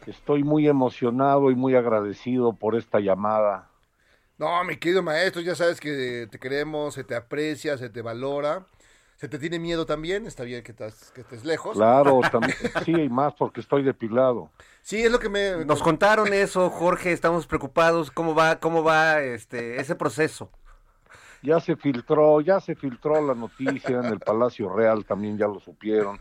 [0.08, 3.71] Estoy muy emocionado y muy agradecido por esta llamada.
[4.42, 8.66] No, mi querido maestro, ya sabes que te queremos, se te aprecia, se te valora,
[9.16, 11.78] se te tiene miedo también, está bien que, estás, que estés lejos.
[11.78, 14.50] Claro, también, sí, y más porque estoy depilado.
[14.82, 15.64] Sí, es lo que me...
[15.64, 18.10] Nos contaron eso, Jorge, estamos preocupados.
[18.10, 20.50] ¿Cómo va, cómo va este, ese proceso?
[21.44, 25.60] Ya se filtró, ya se filtró la noticia en el Palacio Real, también ya lo
[25.60, 26.20] supieron.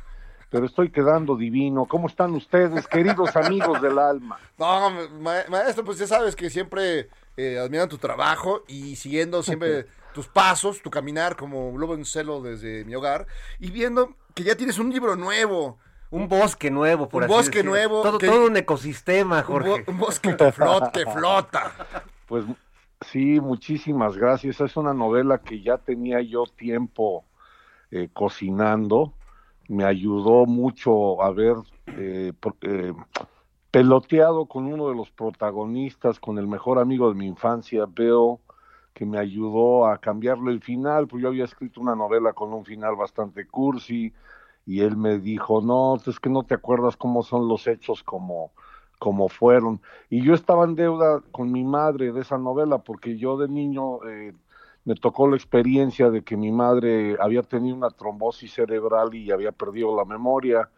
[0.50, 1.87] Pero estoy quedando divino.
[1.87, 4.38] ¿Cómo están ustedes, queridos amigos del alma?
[4.59, 7.09] No, ma- maestro, pues ya sabes que siempre
[7.55, 12.40] eh, admiran tu trabajo y siguiendo siempre tus pasos, tu caminar como lobo en celo
[12.42, 13.26] desde mi hogar
[13.59, 15.79] y viendo que ya tienes un libro nuevo.
[16.11, 17.70] Un bosque nuevo, por Un así bosque decirlo.
[17.70, 19.68] nuevo Todo, que- todo un ecosistema, Un, Jorge.
[19.68, 21.72] bo- un bosque que flota, que flota.
[22.26, 22.44] Pues
[23.11, 24.61] sí, muchísimas gracias.
[24.61, 27.24] Es una novela que ya tenía yo tiempo
[27.92, 29.14] eh, cocinando.
[29.68, 31.55] Me ayudó mucho a ver
[31.87, 32.92] eh, por- eh,
[33.70, 38.38] peloteado con uno de los protagonistas, con el mejor amigo de mi infancia, Bill,
[38.92, 42.64] que me ayudó a cambiarle el final, pues yo había escrito una novela con un
[42.64, 44.12] final bastante cursi,
[44.66, 48.52] y él me dijo, no, es que no te acuerdas cómo son los hechos como,
[48.98, 49.80] como fueron.
[50.11, 54.04] Y yo estaba en deuda con mi madre de esa novela, porque yo de niño
[54.06, 54.33] eh,
[54.85, 59.52] me tocó la experiencia de que mi madre había tenido una trombosis cerebral y había
[59.52, 60.68] perdido la memoria.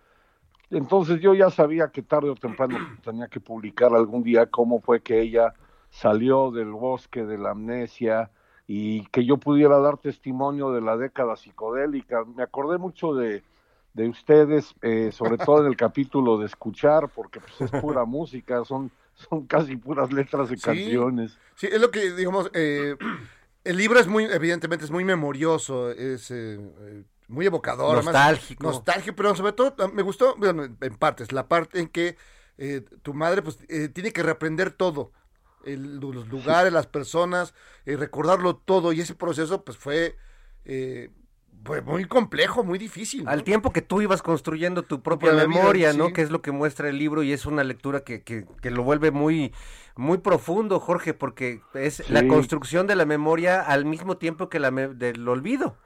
[0.73, 5.01] Entonces yo ya sabía que tarde o temprano tenía que publicar algún día cómo fue
[5.01, 5.55] que ella
[5.91, 8.31] salió del bosque de la amnesia
[8.67, 12.25] y que yo pudiera dar testimonio de la década psicodélica.
[12.25, 13.43] Me acordé mucho de,
[13.93, 18.65] de ustedes, eh, sobre todo en el capítulo de escuchar, porque pues, es pura música,
[18.65, 20.63] son, son casi puras letras de Sí.
[20.63, 21.39] canciones.
[21.55, 22.97] Sí, es lo que, digamos, eh,
[23.65, 27.97] el libro es muy, evidentemente, es muy memorioso, es eh, eh, muy evocador.
[27.97, 28.63] además, Nostálgico.
[28.65, 32.17] nostálgico, pero sobre todo ah, me gustó, bueno, en partes, la parte en que
[32.59, 35.11] eh, tu madre pues eh, tiene que reaprender todo,
[35.65, 37.55] el- los lugares, las personas,
[37.87, 40.17] eh, recordarlo todo, y ese proceso pues fue,
[40.65, 41.11] eh,
[41.65, 43.25] fue muy complejo, muy difícil.
[43.25, 43.31] ¿no?
[43.31, 46.09] Al tiempo que tú ibas construyendo tu propia vida, memoria, ¿no?
[46.09, 46.13] sí.
[46.13, 48.83] Que es lo que muestra el libro y es una lectura que, que, que lo
[48.83, 49.55] vuelve muy,
[49.97, 54.71] muy profundo, Jorge, porque es la construcción de la memoria al mismo tiempo que la
[54.73, 55.77] me- del olvido.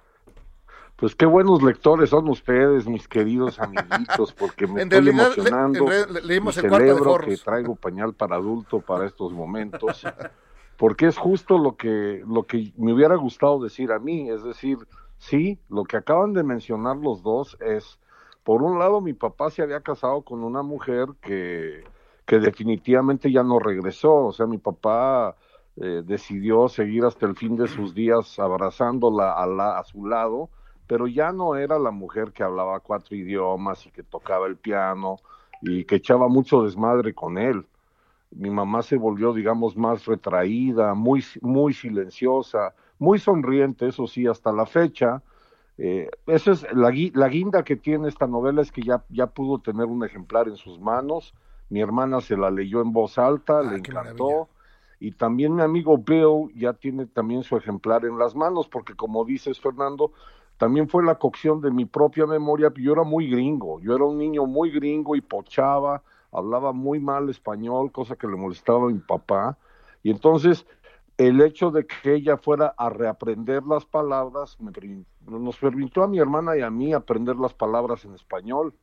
[0.96, 5.42] Pues qué buenos lectores son ustedes, mis queridos amiguitos, porque me En estoy realidad, le-
[5.42, 5.84] emocionando.
[5.84, 7.26] en re- le- leímos el cuarto de celebro forros.
[7.28, 10.02] que traigo pañal para adulto para estos momentos,
[10.78, 14.78] porque es justo lo que, lo que me hubiera gustado decir a mí, es decir,
[15.18, 17.98] sí, lo que acaban de mencionar los dos es,
[18.42, 21.84] por un lado, mi papá se había casado con una mujer que,
[22.24, 25.36] que definitivamente ya no regresó, o sea, mi papá
[25.76, 30.48] eh, decidió seguir hasta el fin de sus días abrazándola a, la, a su lado,
[30.86, 35.16] pero ya no era la mujer que hablaba cuatro idiomas y que tocaba el piano
[35.62, 37.66] y que echaba mucho desmadre con él.
[38.30, 44.52] Mi mamá se volvió, digamos, más retraída, muy, muy silenciosa, muy sonriente, eso sí, hasta
[44.52, 45.22] la fecha.
[45.78, 49.58] Eh, esa es la, la guinda que tiene esta novela es que ya, ya pudo
[49.60, 51.34] tener un ejemplar en sus manos.
[51.68, 54.24] Mi hermana se la leyó en voz alta, Ah, le encantó.
[54.24, 54.46] maravilla.
[54.98, 59.24] Y también mi amigo Bill ya tiene también su ejemplar en las manos, porque como
[59.26, 60.12] dices, Fernando,
[60.58, 62.72] también fue la cocción de mi propia memoria.
[62.76, 67.28] Yo era muy gringo, yo era un niño muy gringo y pochaba, hablaba muy mal
[67.28, 69.58] español, cosa que le molestaba a mi papá.
[70.02, 70.66] Y entonces,
[71.18, 74.72] el hecho de que ella fuera a reaprender las palabras me
[75.26, 78.74] nos permitió a mi hermana y a mí aprender las palabras en español.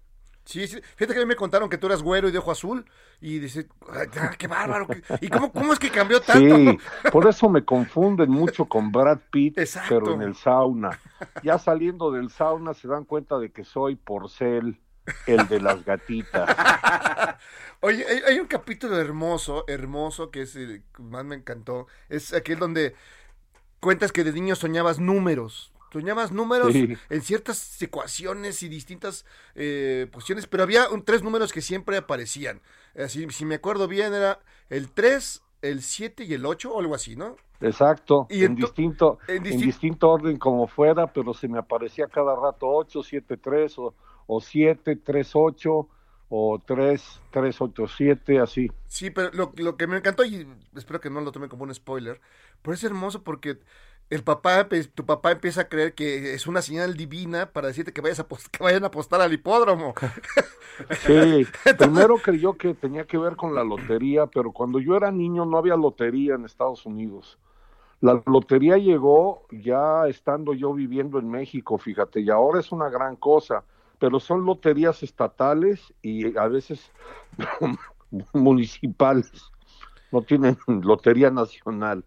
[0.45, 0.81] Sí, sí.
[0.95, 2.85] Fíjate que a mí me contaron que tú eras güero y de ojo azul.
[3.21, 4.87] Y dice, "Ay, ah, qué bárbaro.
[5.21, 6.55] ¿Y cómo, cómo es que cambió tanto?
[6.55, 6.77] Sí,
[7.11, 9.99] por eso me confunden mucho con Brad Pitt, Exacto.
[10.01, 10.99] pero en el sauna.
[11.43, 14.79] Ya saliendo del sauna se dan cuenta de que soy Porcel,
[15.27, 16.49] el de las gatitas.
[17.79, 21.87] Oye, hay, hay un capítulo hermoso, hermoso, que es el que más me encantó.
[22.09, 22.95] Es aquel donde
[23.79, 25.72] cuentas que de niño soñabas números.
[25.93, 26.97] Soñabas números Sí.
[27.09, 29.25] en ciertas ecuaciones y distintas
[29.55, 32.61] eh, posiciones, pero había un- tres números que siempre aparecían.
[32.97, 36.95] Así, si me acuerdo bien, era el 3, el 7 y el 8 o algo
[36.95, 37.37] así, ¿no?
[37.61, 42.07] Exacto, Y en, distinto, en en, disti- distinto orden como fuera, pero se me aparecía
[42.07, 43.93] cada rato 8, 7, 3 o,
[44.27, 45.87] o 7, 3, 8
[46.35, 48.69] o 3, 3, 8, 7, así.
[48.87, 51.73] Sí, pero lo, lo que me encantó, y espero que no lo tomen como un
[51.73, 52.19] spoiler,
[52.61, 53.59] pero es hermoso porque
[54.13, 58.01] el papá, tu papá empieza a creer que es una señal divina para decirte que
[58.01, 59.93] vayas a que vayan a apostar al hipódromo.
[61.05, 61.45] Sí,
[61.77, 65.59] primero creyó que tenía que ver con la lotería, pero cuando yo era niño no
[65.59, 67.37] había lotería en Estados Unidos.
[68.01, 73.15] La lotería llegó ya estando yo viviendo en México, fíjate, y ahora es una gran
[73.17, 73.63] cosa,
[73.99, 76.91] pero son loterías estatales y a veces
[78.33, 79.51] municipales,
[80.11, 82.03] no tienen lotería nacional.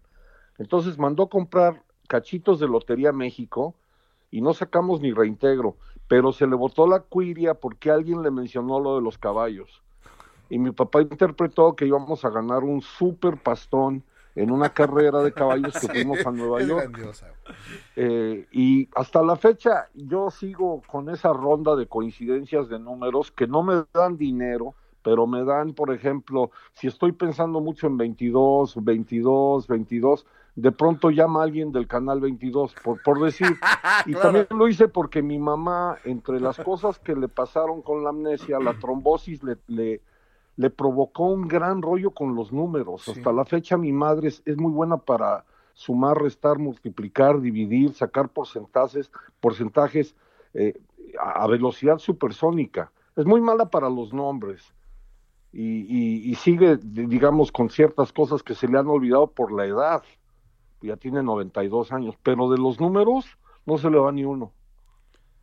[0.57, 3.75] Entonces mandó comprar cachitos de Lotería México
[4.31, 5.75] y no sacamos ni reintegro,
[6.07, 9.81] pero se le botó la cuiria porque alguien le mencionó lo de los caballos.
[10.49, 14.03] Y mi papá interpretó que íbamos a ganar un super pastón
[14.35, 16.97] en una carrera de caballos que fuimos a Nueva York.
[17.95, 23.47] Eh, y hasta la fecha yo sigo con esa ronda de coincidencias de números que
[23.47, 24.75] no me dan dinero,
[25.07, 31.11] pero me dan, por ejemplo, si estoy pensando mucho en 22, 22, 22, de pronto
[31.11, 33.47] llama alguien del canal 22, por, por decir.
[34.05, 34.21] Y Claro.
[34.21, 38.59] también lo hice porque mi mamá, entre las cosas que le pasaron con la amnesia,
[38.59, 40.01] la trombosis le, le,
[40.57, 43.03] le provocó un gran rollo con los números.
[43.03, 43.11] Sí.
[43.11, 48.27] Hasta la fecha mi madre es, es muy buena para sumar, restar, multiplicar, dividir, sacar
[48.27, 50.17] porcentajes, porcentajes
[50.53, 50.77] eh,
[51.17, 52.91] a, a velocidad supersónica.
[53.15, 54.73] Es muy mala para los nombres
[55.57, 55.81] y,
[56.27, 59.65] y- y sigue, di- digamos, con ciertas cosas que se le han olvidado por la
[59.67, 60.03] edad.
[60.81, 63.25] Ya tiene 92 años, pero de los números
[63.67, 64.53] no se le va ni uno.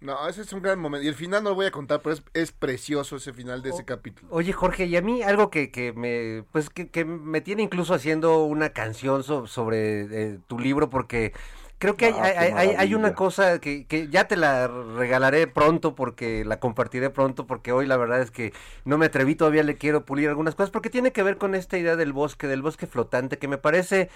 [0.01, 1.05] No, ese es un gran momento.
[1.05, 3.71] Y el final no lo voy a contar, pero es, es precioso ese final de
[3.71, 4.29] ese capítulo.
[4.35, 7.95] Oye, Jorge, y a mí algo que, que me, pues que, que me tiene incluso
[7.95, 11.33] haciendo una canción so- sobre eh, tu libro, porque
[11.79, 15.95] creo que hay, Ah, hay, hay- una cosa que, que ya te la regalaré pronto,
[15.95, 18.53] porque la compartiré pronto, porque hoy la verdad es que
[18.85, 21.77] no me atreví, todavía le quiero pulir algunas cosas, porque tiene que ver con esta
[21.79, 24.09] idea del bosque, del bosque flotante, que me parece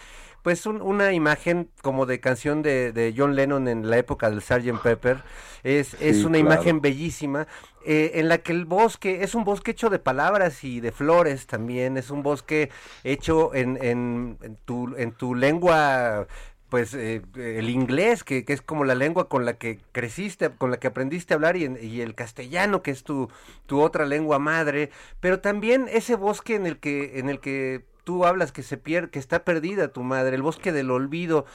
[0.43, 4.41] pues un- una imagen como de canción de, de John Lennon en la época del
[4.43, 4.81] Sgt.
[4.83, 5.23] Pepper.
[5.65, 6.39] Es, es una claro.
[6.39, 7.47] imagen bellísima,
[7.85, 11.47] eh, en la que el bosque es un bosque hecho de palabras y de flores
[11.47, 12.71] también, es un bosque
[13.05, 16.27] hecho en, en, en tu, en tu lengua,
[16.69, 20.71] pues eh, el inglés, que, que es como la lengua con la que creciste, con
[20.71, 23.29] la que aprendiste a hablar, y, y el castellano, que es tu,
[23.67, 28.25] tu otra lengua madre, pero también ese bosque en el que, en el que tú
[28.25, 31.47] hablas que se pierde, que está perdida tu madre, el bosque del olvido,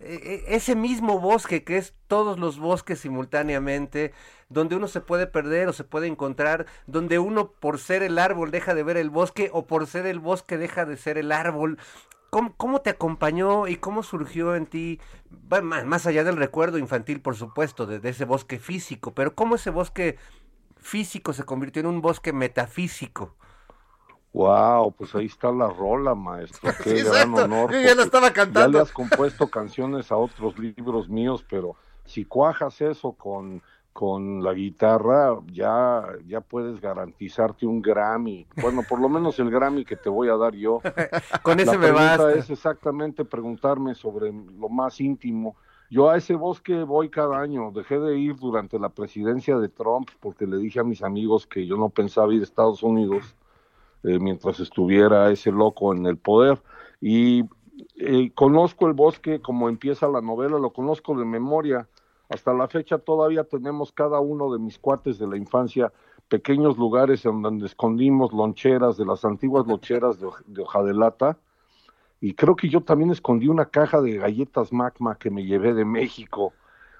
[0.00, 4.12] eh, eh, ese mismo bosque que es todos los bosques simultáneamente,
[4.48, 8.50] donde uno se puede perder o se puede encontrar, donde uno por ser el árbol
[8.50, 11.78] deja de ver el bosque o por ser el bosque deja de ser el árbol.
[12.30, 15.00] ¿Cómo, cómo te acompañó y cómo surgió en ti,
[15.62, 19.56] más, más allá del recuerdo infantil, por supuesto, de, de ese bosque físico, pero cómo
[19.56, 20.16] ese bosque
[20.78, 23.36] físico se convirtió en un bosque metafísico?
[24.32, 26.76] Wow, pues ahí está la rola, maestro.
[26.80, 27.74] Qué Sí, gran honor.
[27.74, 28.68] Yo ya la estaba Ya cantando.
[28.68, 33.62] le has compuesto canciones a otros libros míos, pero si cuajas eso con,
[33.92, 38.46] con la guitarra, ya, ya puedes garantizarte un Grammy.
[38.60, 40.80] Bueno, por lo menos el Grammy que te voy a dar yo.
[41.42, 42.32] Con ese la me basta.
[42.32, 45.56] es exactamente preguntarme sobre lo más íntimo.
[45.90, 47.72] Yo a ese bosque voy cada año.
[47.72, 51.66] Dejé de ir durante la presidencia de Trump porque le dije a mis amigos que
[51.66, 53.34] yo no pensaba ir a Estados Unidos
[54.04, 56.62] eh, mientras estuviera ese loco en el poder.
[57.00, 57.44] Y
[57.96, 61.88] eh, conozco el bosque como empieza la novela, lo conozco de memoria.
[62.30, 65.92] Hasta la fecha todavía tenemos cada uno de mis cuates de la infancia
[66.28, 70.94] pequeños lugares en donde escondimos loncheras de las antiguas loncheras de, hoj- de hoja de
[70.94, 71.38] lata.
[72.20, 75.84] Y creo que yo también escondí una caja de galletas magma que me llevé de
[75.84, 76.54] México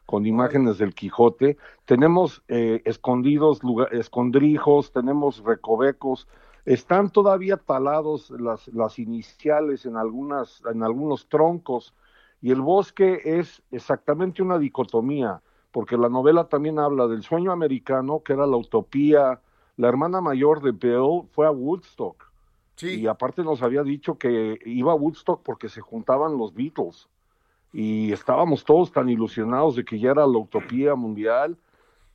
[0.04, 1.56] con imágenes del Quijote.
[1.84, 6.26] Tenemos eh, escondidos lugar, escondrijos, tenemos recovecos
[6.64, 11.94] Están todavía talados las, las iniciales en, algunas, en algunos troncos
[12.42, 18.22] y el bosque es exactamente una dicotomía, porque la novela también habla del sueño americano,
[18.24, 19.40] que era la utopía.
[19.76, 22.28] La hermana mayor de Bill fue a Woodstock
[22.76, 23.00] Sí.
[23.00, 27.08] y aparte nos había dicho que iba a Woodstock porque se juntaban los Beatles
[27.74, 31.58] y estábamos todos tan ilusionados de que ya era la utopía mundial.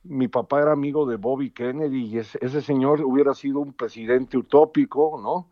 [0.02, 4.36] Mi papá era amigo de Bobby Kennedy y ese, ese señor hubiera sido un presidente
[4.36, 5.46] utópico, ¿no?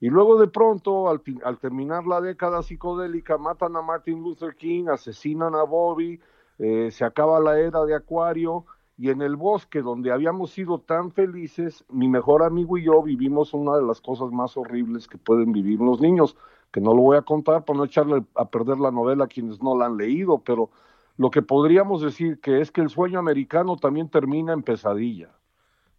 [0.00, 4.88] Y luego de pronto, al, al terminar la década psicodélica, matan a Martin Luther King,
[4.88, 6.20] asesinan a Bobby,
[6.58, 8.66] eh, se acaba la era de Acuario
[8.98, 13.52] y en el bosque donde habíamos sido tan felices, mi mejor amigo y yo vivimos
[13.54, 16.36] una de las cosas más horribles que pueden vivir los niños,
[16.72, 19.62] que no lo voy a contar para no echarle a perder la novela a quienes
[19.62, 20.70] no la han leído, pero
[21.18, 25.30] lo que podríamos decir que es que el sueño americano también termina en pesadilla.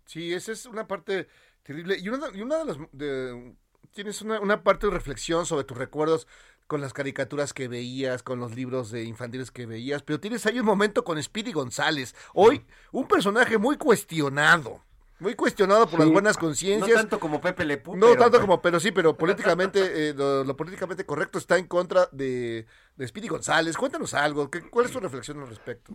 [0.05, 1.27] Sí, esa es una parte
[1.63, 1.97] terrible.
[1.99, 2.77] Y una, y una de las...
[2.91, 3.55] de-
[3.93, 6.27] tienes una, una parte de reflexión sobre tus recuerdos
[6.67, 10.59] con las caricaturas que veías, con los libros de infantiles que veías, pero tienes ahí
[10.59, 12.13] un momento con Speedy González.
[12.33, 14.83] Hoy, un personaje muy cuestionado.
[15.19, 16.93] Muy cuestionado por las buenas No conciencias.
[16.95, 20.43] tanto como Pepe Le Pew, No pero- tanto como, pero sí, pero políticamente, eh, lo,
[20.43, 22.67] lo políticamente correcto está en contra de,
[22.97, 23.75] de Speedy González.
[23.77, 25.93] Cuéntanos algo, ¿qué- ¿cuál es tu reflexión al respecto?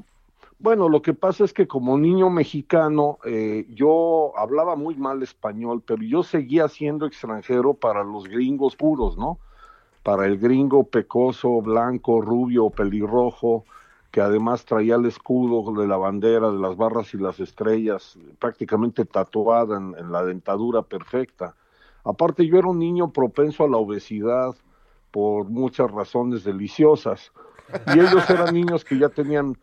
[0.58, 5.82] Bueno, lo que pasa es que como niño mexicano eh, yo hablaba muy mal español,
[5.84, 9.38] pero yo seguía siendo extranjero para los gringos puros, ¿no?
[10.02, 13.64] Para el gringo pecoso, blanco, rubio, pelirrojo,
[14.12, 19.04] que además traía el escudo de la bandera, de las barras y las estrellas, prácticamente
[19.04, 21.54] tatuada en, en la dentadura perfecta.
[22.04, 24.54] Aparte yo era un niño propenso a la obesidad
[25.10, 27.32] por muchas razones deliciosas.
[27.94, 29.56] Y ellos eran niños que ya tenían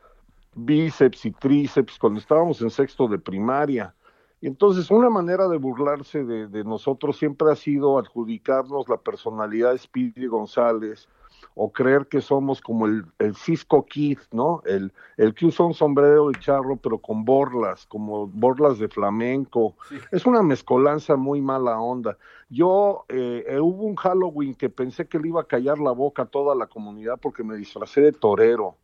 [0.56, 3.94] bíceps y tríceps cuando estábamos en sexto de primaria.
[4.42, 9.72] Y entonces una manera de burlarse de, de nosotros siempre ha sido adjudicarnos la personalidad
[9.72, 11.08] de Speedy González
[11.56, 14.62] o creer que somos como el, el Cisco Kid, ¿no?
[14.66, 19.76] El, el que usa un sombrero de charro pero con borlas, como borlas de flamenco.
[20.12, 22.18] Es una mezcolanza muy mala onda.
[22.50, 26.24] Yo, eh, eh, hubo un Halloween que pensé que le iba a callar la boca
[26.24, 28.76] a toda la comunidad porque me disfracé de torero.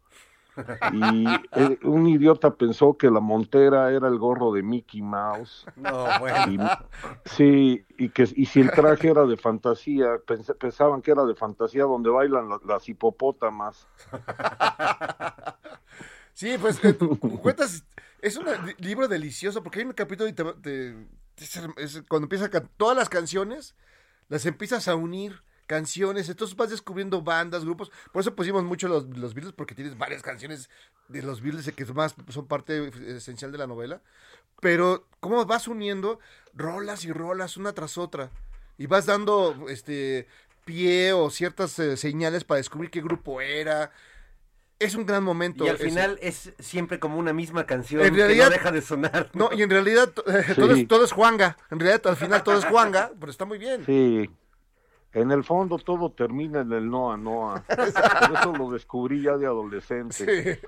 [0.93, 5.65] Y eh, un idiota pensó que la montera era el gorro de Mickey Mouse.
[5.75, 6.63] No, bueno.
[7.25, 11.25] Y, sí, y que y si el traje era de fantasía, pens- pensaban que era
[11.25, 13.87] de fantasía donde bailan la- las hipopótamas.
[16.33, 16.95] Sí, pues eh,
[17.41, 17.85] cuentas,
[18.21, 20.95] es un li- libro delicioso porque hay un capítulo y te, te-
[21.77, 23.75] es- cuando empiezas a can- todas las canciones,
[24.27, 29.05] las empiezas a unir canciones, entonces vas descubriendo bandas, grupos, por eso pusimos mucho los,
[29.17, 30.69] los Beatles porque tienes varias canciones
[31.07, 34.01] de los Beatles que más son parte esencial de la novela,
[34.61, 36.19] pero cómo vas uniendo
[36.53, 38.29] rolas y rolas una tras otra
[38.77, 40.27] y vas dando este
[40.65, 43.91] pie o ciertas eh, señales para descubrir qué grupo era.
[44.77, 45.63] Es un gran momento.
[45.65, 45.85] Y al ese.
[45.85, 49.29] final es siempre como una misma canción En que realidad- no deja de sonar.
[49.33, 50.23] No, y en realidad to-
[50.55, 51.55] todo, es, todo es Juanga.
[51.71, 53.85] En realidad al final todo es Juanga, pero está muy bien.
[53.85, 54.29] Sí,
[55.15, 57.63] en el fondo todo termina en el Noa Noa.
[57.67, 57.79] Por
[58.37, 60.13] eso lo descubrí ya de adolescente.
[60.55, 60.59] Sí.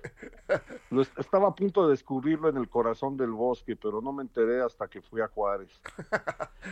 [0.89, 4.23] Lo est- estaba a punto de descubrirlo en el corazón del bosque, pero no me
[4.23, 5.69] enteré hasta que fui a Juárez.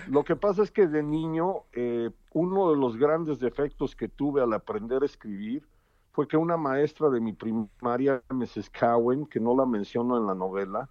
[0.08, 4.42] Lo que pasa es que de niño, eh, uno de los grandes defectos que tuve
[4.42, 5.68] al aprender a escribir
[6.14, 8.70] fue que una maestra de mi primaria, Mrs.
[8.70, 10.90] Cowen, que no la menciono en la novela,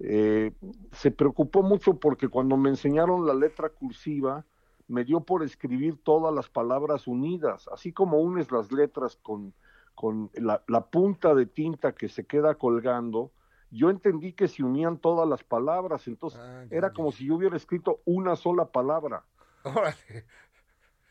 [0.00, 0.52] eh,
[0.92, 4.44] se preocupó mucho porque cuando me enseñaron la letra cursiva,
[4.88, 9.54] me dio por escribir todas las palabras unidas, así como unes las letras con,
[9.94, 13.30] con la, la punta de tinta que se queda colgando,
[13.70, 17.56] yo entendí que se unían todas las palabras, entonces Ah, era como si yo hubiera
[17.56, 19.24] escrito una sola palabra.
[19.64, 20.26] Órale.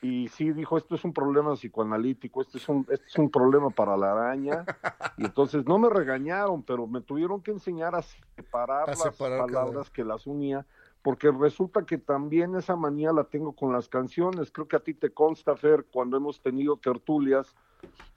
[0.02, 3.70] Y sí dijo, esto es un problema psicoanalítico, esto es un, esto es un problema
[3.70, 4.66] para la araña.
[5.18, 9.46] Y entonces no me regañaron, pero me tuvieron que enseñar a separar A las cada-
[9.46, 10.66] palabras que las unía,
[11.04, 14.51] porque resulta que también esa manía la tengo con las canciones.
[14.51, 17.54] Creo que a ti te consta, Fer, cuando hemos tenido tertulias,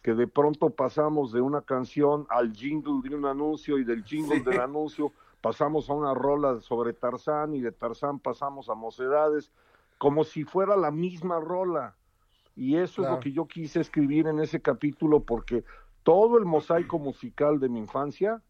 [0.02, 4.36] que de pronto pasamos de una canción al jingle de un anuncio y del jingle
[4.38, 4.42] Sí.
[4.44, 9.50] del anuncio pasamos a una rola sobre Tarzán y de Tarzán pasamos a Mocedades,
[9.98, 11.96] como si fuera la misma rola.
[12.54, 15.64] Y eso es lo que yo quise escribir en ese capítulo porque
[16.04, 18.40] todo el mosaico musical de mi infancia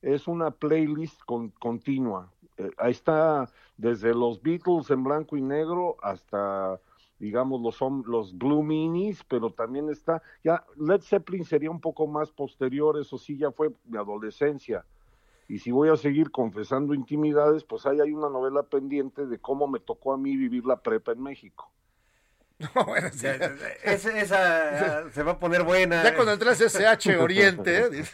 [0.00, 2.30] es una playlist con- continua.
[2.60, 6.78] Eh, ahí está desde los Beatles en blanco y negro hasta
[7.18, 12.30] digamos los los Blue Minis, pero también está ya Led Zeppelin sería un poco más
[12.30, 14.84] posterior, eso sí ya fue mi adolescencia.
[15.48, 19.66] Y si voy a seguir confesando intimidades, pues ahí hay una novela pendiente de cómo
[19.66, 21.72] me tocó a mí vivir la prepa en México.
[22.74, 23.20] No, bueno, sí.
[23.22, 23.34] Ya,
[23.84, 26.02] esa, esa se va a poner buena.
[26.04, 28.04] Ya cuando entras SH Oriente, ¿eh?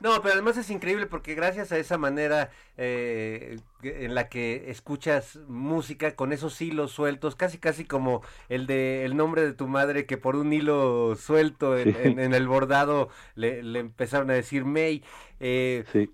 [0.00, 5.36] No, pero además es increíble porque gracias a esa manera eh, en la que escuchas
[5.48, 10.06] música con esos hilos sueltos, casi casi como el de el nombre de tu madre
[10.06, 11.96] que por un hilo suelto en, Sí.
[12.02, 15.02] en- en el bordado le, le empezaron a decir May.
[15.40, 16.10] eh, Sí.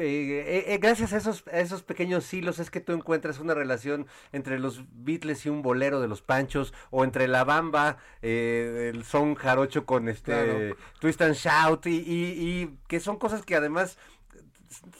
[0.00, 4.06] Eh, eh, gracias a esos, a esos pequeños hilos es que tú encuentras una relación
[4.32, 9.04] entre los Beatles y un bolero de los Panchos, o entre la bamba, eh, el
[9.04, 10.76] son jarocho con este Claro.
[11.00, 13.98] twist and shout, y, y- y que son cosas que además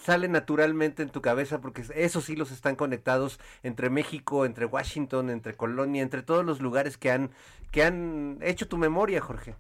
[0.03, 5.57] salen naturalmente en tu cabeza porque esos hilos están conectados entre México, entre Washington, entre
[5.57, 7.31] Colonia, entre todos los lugares que han,
[7.71, 9.55] que han hecho tu memoria, Jorge.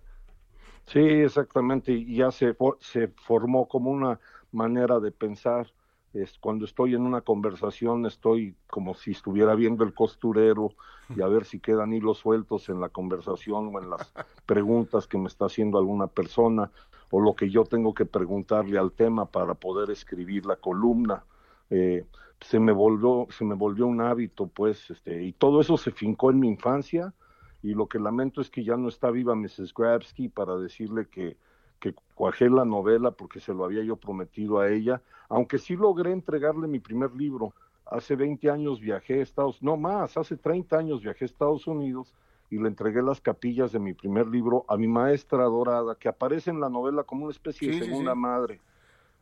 [0.86, 4.18] Sí, exactamente, y ya se, for- se formó como una
[4.52, 5.72] manera de pensar.
[6.12, 10.72] Es, cuando estoy en una conversación estoy como si estuviera viendo el costurero
[11.14, 14.12] y a ver si quedan hilos sueltos en la conversación o en las
[14.46, 16.72] preguntas que me está haciendo alguna persona
[17.12, 21.24] o lo que yo tengo que preguntarle al tema para poder escribir la columna.
[21.70, 22.04] Eh,
[22.40, 26.30] se me volvió se me volvió un hábito pues este y todo eso se fincó
[26.30, 27.14] en mi infancia
[27.62, 29.74] y lo que lamento es que ya no está viva Mrs.
[29.74, 31.36] Grabsky para decirle que,
[31.80, 36.12] que cuajé la novela porque se lo había yo prometido a ella, aunque sí logré
[36.12, 37.54] entregarle mi primer libro.
[37.86, 42.14] Hace 20 años viajé a Estados no más, hace 30 años viajé a Estados Unidos
[42.50, 46.50] y le entregué las capillas de mi primer libro a mi maestra adorada, que aparece
[46.50, 48.16] en la novela como una especie Sí, de segunda sí.
[48.16, 48.62] madre.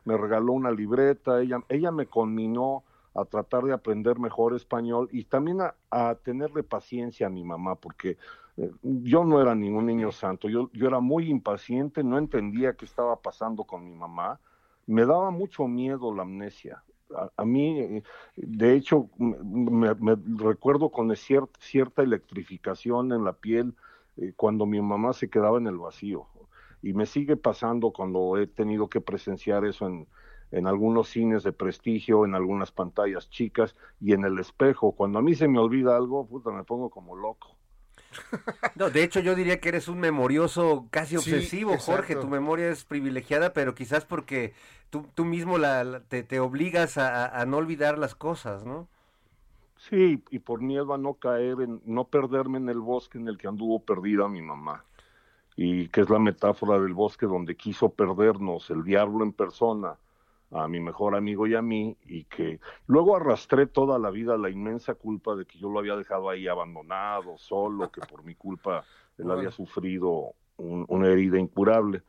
[0.03, 5.25] Me regaló una libreta, ella, ella me conminó a tratar de aprender mejor español y
[5.25, 8.17] también a, a tenerle paciencia a mi mamá, porque
[8.81, 13.21] yo no era ningún niño santo, yo, yo era muy impaciente, no entendía qué estaba
[13.21, 14.39] pasando con mi mamá,
[14.85, 16.83] me daba mucho miedo la amnesia.
[17.15, 18.01] A, a mí,
[18.35, 23.75] de hecho, me, me recuerdo con cier- cierta electrificación en la piel
[24.17, 26.27] eh, cuando mi mamá se quedaba en el vacío.
[26.81, 30.07] Y me sigue pasando cuando he tenido que presenciar eso en,
[30.51, 34.93] en algunos cines de prestigio, en algunas pantallas chicas y en el espejo.
[34.93, 37.58] Cuando a mí se me olvida algo, puta, me pongo como loco.
[38.75, 42.15] No, de hecho yo diría que eres un memorioso casi Sí, obsesivo, Jorge.
[42.15, 44.53] Tu memoria es privilegiada, pero quizás porque
[44.89, 48.63] tú, tú mismo la, la- te, te obligas a, a- a no olvidar las cosas,
[48.65, 48.87] ¿no?
[49.77, 53.37] Sí, y por miedo a no caer, en, no perderme en el bosque en el
[53.37, 54.85] que anduvo perdida mi mamá.
[55.57, 59.97] Y que es la metáfora del bosque donde quiso perdernos el diablo en persona
[60.51, 64.49] a mi mejor amigo y a mí, y que luego arrastré toda la vida la
[64.49, 68.85] inmensa culpa de que yo lo había dejado ahí abandonado, solo, que por mi culpa
[69.17, 72.03] él había sufrido un- una herida incurable.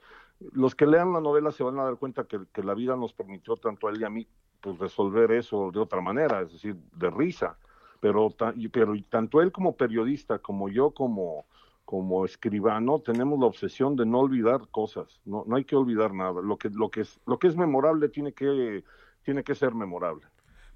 [0.53, 3.13] Los que lean la novela se van a dar cuenta que, que la vida nos
[3.13, 4.27] permitió tanto a él y a mí
[4.61, 7.59] pues resolver eso de otra manera, es decir, de risa.
[8.01, 8.35] Pero,
[8.73, 11.47] pero tanto él como periodista, como yo como,
[11.91, 15.21] como escribano, tenemos la obsesión de no olvidar cosas.
[15.25, 16.41] No, no hay que olvidar nada.
[16.41, 18.85] Lo que, lo que es, lo que es memorable tiene que,
[19.25, 20.25] tiene que ser memorable.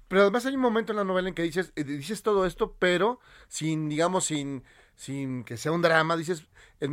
[0.07, 2.75] Pero además hay un momento en la novela en que dices, eh, dices todo esto,
[2.77, 4.63] pero sin, digamos, sin,
[4.95, 6.47] sin que sea un drama, dices,
[6.79, 6.91] el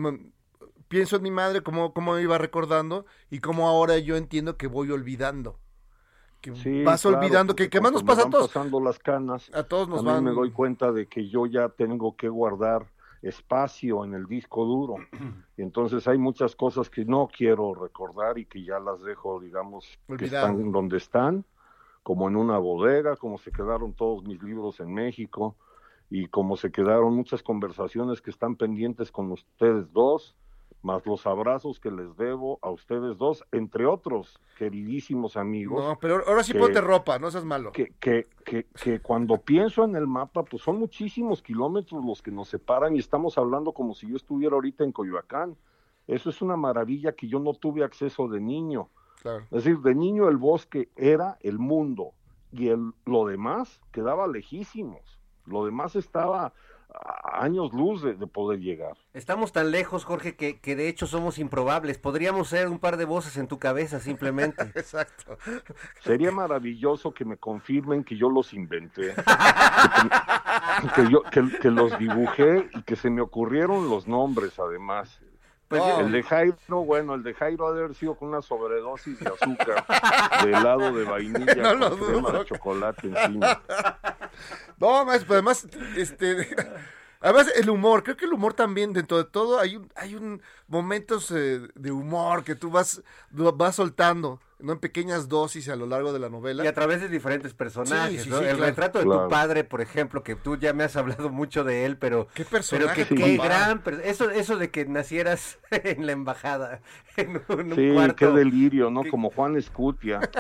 [0.89, 4.66] pienso en mi madre, cómo, cómo me iba recordando y cómo ahora yo entiendo que
[4.66, 5.59] voy olvidando.
[6.41, 8.51] Que Sí, vas claro, olvidando, que, que más nos pasa a todos.
[8.53, 10.25] pasando las canas, A todos nos a mí van.
[10.25, 12.93] me doy cuenta de que yo ya tengo que guardar
[13.23, 14.97] espacio en el disco duro.
[15.57, 19.99] Y entonces hay muchas cosas que no quiero recordar y que ya las dejo, digamos,
[20.18, 21.45] que están donde están,
[22.03, 25.57] como en una bodega, como se quedaron todos mis libros en México
[26.11, 30.37] y como se quedaron muchas conversaciones que están pendientes con ustedes dos,
[30.83, 36.22] más los abrazos que les debo a ustedes dos, entre otros queridísimos amigos No, pero
[36.26, 37.72] ahora sí que- ponte ropa, no seas malo.
[37.72, 42.30] que, que, que, que cuando pienso en el mapa, pues son muchísimos kilómetros los que
[42.30, 45.57] nos separan y estamos hablando como si yo estuviera ahorita en Coyoacán.
[46.07, 48.89] Eso es una maravilla que yo no tuve acceso de niño.
[49.22, 49.45] Claro.
[49.53, 52.11] Es decir, de niño el bosque era el mundo
[52.51, 55.20] y el, lo demás quedaba lejísimos.
[55.47, 56.53] Lo demás estaba
[57.32, 58.97] años luz de, de poder llegar.
[59.14, 61.99] Estamos tan lejos, Jorge, que, que de hecho somos improbables.
[61.99, 64.62] Podríamos ser un par de voces en tu cabeza simplemente.
[64.74, 65.38] Exacto.
[66.01, 69.14] Sería maravilloso que me confirmen que yo los inventé,
[70.95, 75.20] que, yo, que, que los dibujé y que se me ocurrieron los nombres además.
[75.79, 79.18] Pues El de Jairo, bueno, el de Jairo ha de haber sido con una sobredosis
[79.18, 79.87] de azúcar,
[80.45, 83.62] de helado de vainilla, No lo con crema de chocolate encima.
[84.79, 85.66] No, maestro, pero además,
[85.97, 86.55] este,
[87.23, 90.43] Además, el humor, creo que el humor también, dentro de todo, hay un, hay un
[90.66, 94.73] momentos eh, de humor que tú vas, vas soltando, ¿no?
[94.73, 96.64] En pequeñas dosis a lo largo de la novela.
[96.64, 98.39] Y a través de diferentes personajes, Sí, sí, ¿no?
[98.39, 98.64] sí, el claro.
[98.70, 99.23] retrato de Claro.
[99.25, 102.27] tu padre, por ejemplo, que tú ya me has hablado mucho de él, pero...
[102.35, 103.83] Qué Pero personaje, qué, tu qué gran...
[104.05, 106.81] Eso, eso de que nacieras en la embajada,
[107.16, 108.16] en un, en un Sí, cuarto...
[108.16, 109.03] qué delirio, ¿no?
[109.03, 110.20] Qué- Como Juan Escutia.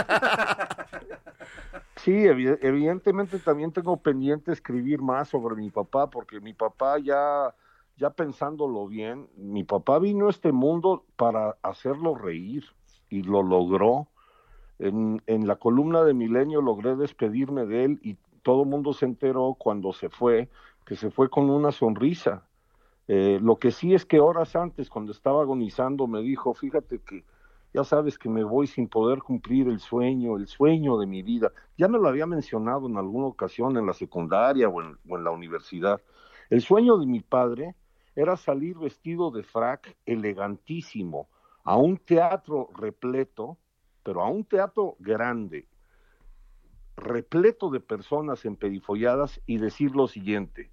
[1.96, 7.54] Sí, evi- evidentemente también tengo pendiente escribir más sobre mi papá, porque mi papá ya,
[7.96, 12.64] ya pensándolo bien, mi papá vino a este mundo para hacerlo reír
[13.08, 14.08] y lo logró.
[14.78, 19.06] En, en la columna de Milenio logré despedirme de él y todo el mundo se
[19.06, 20.50] enteró cuando se fue,
[20.86, 22.48] que se fue con una sonrisa.
[23.08, 27.24] Eh, lo que sí es que horas antes, cuando estaba agonizando, me dijo, fíjate que
[27.74, 31.52] ya sabes que me voy sin poder cumplir el sueño, el sueño de mi vida.
[31.78, 36.00] Ya me lo había mencionado en alguna ocasión en la secundaria o en, la universidad.
[36.50, 37.74] El sueño de mi padre
[38.14, 41.28] era salir vestido de frac elegantísimo
[41.64, 43.56] a un teatro repleto,
[44.02, 45.66] pero a un teatro grande,
[46.96, 50.70] repleto de personas emperifolladas y decir lo siguiente.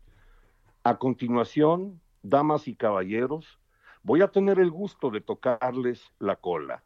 [0.84, 3.58] A continuación, damas y caballeros,
[4.04, 6.84] voy a tener el gusto de tocarles la cola.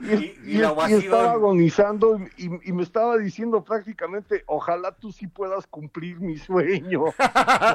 [0.00, 6.20] Y- y la estaba agonizando y, me estaba diciendo prácticamente, ojalá tú sí puedas cumplir
[6.20, 7.04] mi sueño.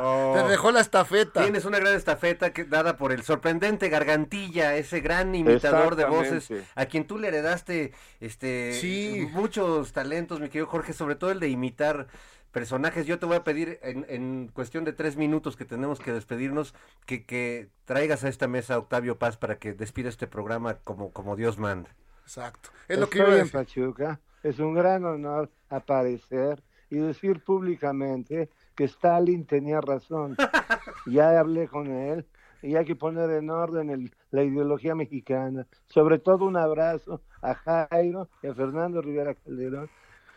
[0.03, 0.33] Oh.
[0.35, 1.41] Te dejó la estafeta.
[1.43, 6.49] Tienes una gran estafeta que, dada por el sorprendente Gargantilla, ese gran imitador de voces,
[6.75, 9.27] a quien tú le heredaste este Sí.
[9.33, 12.07] muchos talentos, mi querido Jorge, sobre todo el de imitar
[12.51, 13.05] personajes.
[13.05, 16.73] Yo te voy a pedir en, en cuestión de tres minutos que tenemos que despedirnos,
[17.05, 21.11] que, que traigas a esta mesa a Octavio Paz para que despida este programa como,
[21.11, 21.89] como Dios manda.
[22.23, 22.69] Exacto.
[22.87, 23.65] Es lo que iba a Estoy en.
[23.65, 24.19] Pachuca.
[24.43, 30.35] Es un gran honor aparecer y decir públicamente que Stalin tenía razón.
[31.07, 32.25] Ya hablé con él
[32.61, 35.67] y hay que poner en orden el- la ideología mexicana.
[35.87, 39.89] Sobre todo un abrazo a Jairo y a Fernando Rivera Calderón,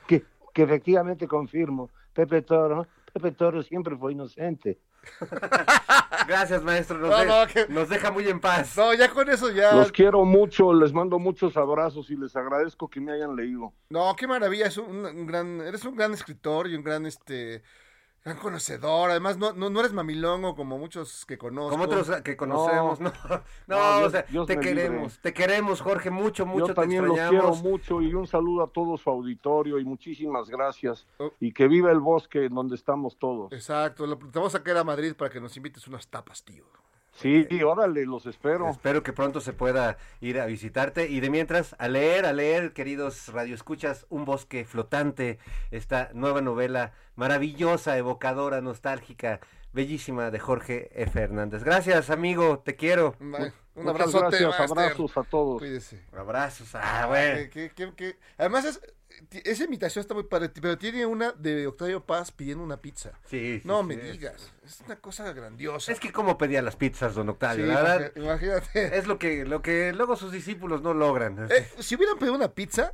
[0.06, 4.78] que, que efectivamente confirmo, Pepe Toro, Pepe Toro siempre fue inocente.
[6.26, 6.98] Gracias, maestro.
[6.98, 8.76] Nos, No, de- no, que- nos deja muy en paz.
[8.76, 9.74] No, ya con eso ya.
[9.74, 13.72] Los quiero mucho, les mando muchos abrazos y les agradezco que me hayan leído.
[13.90, 17.62] No, qué maravilla, es un, un gran, eres un gran escritor y un gran, este,
[18.24, 19.10] gran conocedor.
[19.10, 21.70] Además, no, no, no eres mamilongo como muchos que conozco.
[21.72, 25.18] Como otros que conocemos, no, no, No, o Dios- sea, Dios te queremos, libre.
[25.22, 27.62] te queremos, Jorge, mucho, mucho, Yo te también los quiero extrañamos.
[27.62, 31.06] mucho y un saludo a todo su auditorio y muchísimas gracias.
[31.18, 31.32] Oh.
[31.40, 33.52] Y que viva el bosque en donde estamos todos.
[33.52, 36.64] Exacto, te vamos a sacar a Madrid para que nos invites unas tapas, tío.
[37.14, 38.68] Sí, órale, los espero.
[38.70, 42.72] Espero que pronto se pueda ir a visitarte y de mientras a leer, a leer,
[42.72, 45.38] queridos radioescuchas, Un bosque flotante,
[45.70, 49.40] esta nueva novela maravillosa, evocadora, nostálgica,
[49.72, 51.20] bellísima de Jorge F.
[51.20, 51.62] Hernández.
[51.64, 53.14] Gracias, amigo, te quiero.
[53.20, 53.52] Un Master.
[54.70, 55.58] abrazos a todos.
[55.58, 56.00] Cuídese.
[56.16, 56.74] Abrazos.
[56.74, 57.36] Ah, Ah, bueno.
[57.36, 58.80] que- que- que- que- Además, es,
[59.30, 63.12] esa imitación está muy padre, pero tiene una de Octavio Paz pidiendo una pizza.
[63.28, 65.92] Sí, sí, No sí, me es- digas, es una cosa grandiosa.
[65.92, 68.96] Es que como pedía las pizzas, don Sí, Octavio, la verdad, imagínate.
[68.98, 71.48] es lo que, lo que luego sus discípulos no logran.
[71.50, 72.92] Eh, si hubieran pedido una pizza,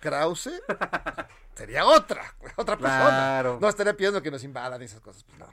[0.00, 0.50] Krause
[1.54, 3.08] sería otra, otra persona.
[3.08, 3.58] Claro.
[3.60, 5.24] No estaría pidiendo que nos invadan esas cosas.
[5.24, 5.46] pues no.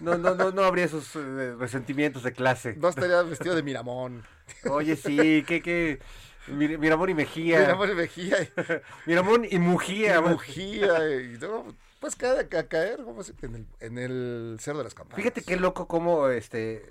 [0.00, 2.74] No, no, no, no habría esos eh, resentimientos de clase.
[2.76, 4.24] No estaría vestido de Miramón.
[4.68, 6.00] Oye, sí, que, que,
[6.48, 7.60] Mir- Miramón y Mejía.
[7.60, 8.36] Miramón y Mejía
[9.06, 10.16] Miramón y Mujía.
[10.18, 11.66] y Mujía y no,
[12.00, 15.16] pues cae a caer ¿cómo en, el, en el cerro de las campanas.
[15.22, 16.90] Fíjate qué loco como este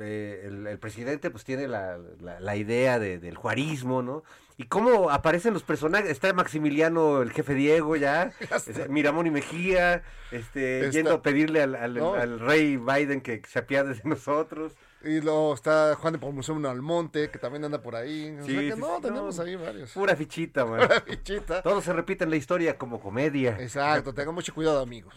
[0.00, 4.22] eh, el, el presidente pues tiene la, la- la idea de- del juarismo, ¿no?
[4.58, 10.02] Y cómo aparecen los personajes, está Maximiliano, el jefe Diego ya, este, Miramón y Mejía,
[10.30, 12.14] este, Está- yendo a pedirle al, al- No.
[12.14, 14.74] al rey Biden que se apiade de nosotros.
[15.04, 18.36] Y luego está Juan de Pomuceno Almonte, que también anda por ahí.
[18.40, 19.42] O Sí, sea que sí, no, sí, tenemos no.
[19.42, 19.92] ahí varios.
[19.92, 20.80] Pura fichita, man.
[20.80, 21.62] Pura fichita.
[21.62, 23.56] Todo se repite en la historia como comedia.
[23.60, 25.14] Exacto, tengan mucho cuidado, amigos.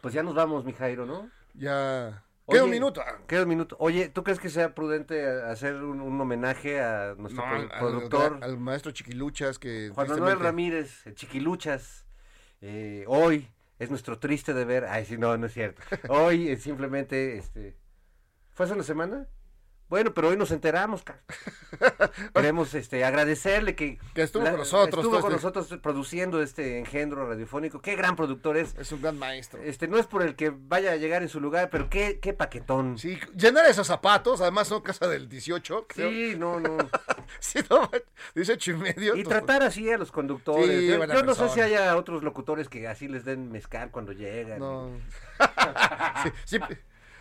[0.00, 1.30] Pues ya nos vamos, mi Jairo, ¿no?
[1.54, 2.24] Ya.
[2.46, 3.02] Oye, Queda un minuto.
[3.26, 3.76] Queda un minuto.
[3.78, 7.70] Oye, ¿tú crees que sea prudente hacer un, un homenaje a nuestro No, pro- al,
[7.72, 12.06] al- productor al maestro Chiquiluchas que Juan Manuel Ramírez, Chiquiluchas?
[12.62, 14.86] eh, hoy es nuestro triste deber.
[14.86, 15.82] Ay, sí, no, no es cierto.
[16.08, 17.76] Hoy es simplemente, este,
[18.58, 19.28] ¿fue hace una semana?
[19.88, 21.04] Bueno, pero hoy nos enteramos.
[22.34, 27.28] Queremos este, agradecerle que, Que estuvo con nosotros Estuvo con este- nosotros produciendo este engendro
[27.28, 27.80] radiofónico.
[27.80, 28.74] Qué gran productor es.
[28.76, 29.62] Es un gran maestro.
[29.62, 32.32] Este, no es por el que vaya a llegar en su lugar, pero qué, qué
[32.32, 32.98] paquetón.
[32.98, 35.86] Sí, llenar esos zapatos, además son casa del 18.
[35.86, 36.10] creo.
[36.10, 36.78] Sí, no, no.
[37.38, 37.88] Sí, no,
[38.34, 39.14] dice ocho y medio.
[39.14, 40.66] Y pues, tratar así a los conductores.
[40.66, 44.58] Sí, yo no sé si haya otros locutores que así les den mezcal cuando llegan.
[44.58, 44.90] No.
[46.24, 46.78] Sí, siempre,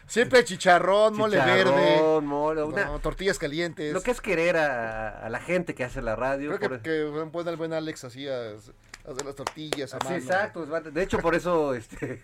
[0.07, 2.21] siempre chicharrón, mole Chicharrón, verde.
[2.21, 3.93] mole, una- no, tortillas calientes.
[3.93, 6.49] Lo que es querer a, a la gente que hace la radio.
[6.57, 6.81] Creo que, por-
[7.23, 10.15] que puede el buen Alex así a, a hacer las tortillas a mano.
[10.15, 10.65] exacto.
[10.65, 12.23] De hecho, por eso este,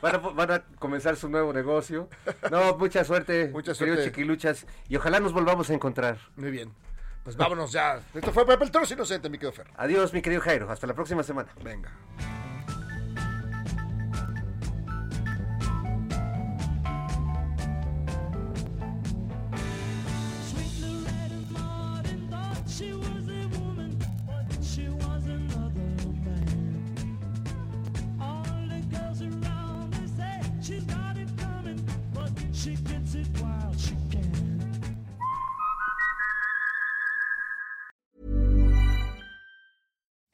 [0.00, 2.08] van, a, van a comenzar su nuevo negocio.
[2.50, 4.04] No, mucha suerte, Mucha queridos suerte.
[4.04, 4.66] chiquiluchas.
[4.88, 6.18] Y ojalá nos volvamos a encontrar.
[6.36, 6.72] Muy bien.
[7.24, 8.00] Pues vámonos ya.
[8.14, 9.66] Esto fue Pepe el Toro Inocente, mi querido Fer.
[9.76, 10.70] Adiós, mi querido Jairo.
[10.70, 11.48] Hasta la próxima semana.
[11.64, 11.90] Venga.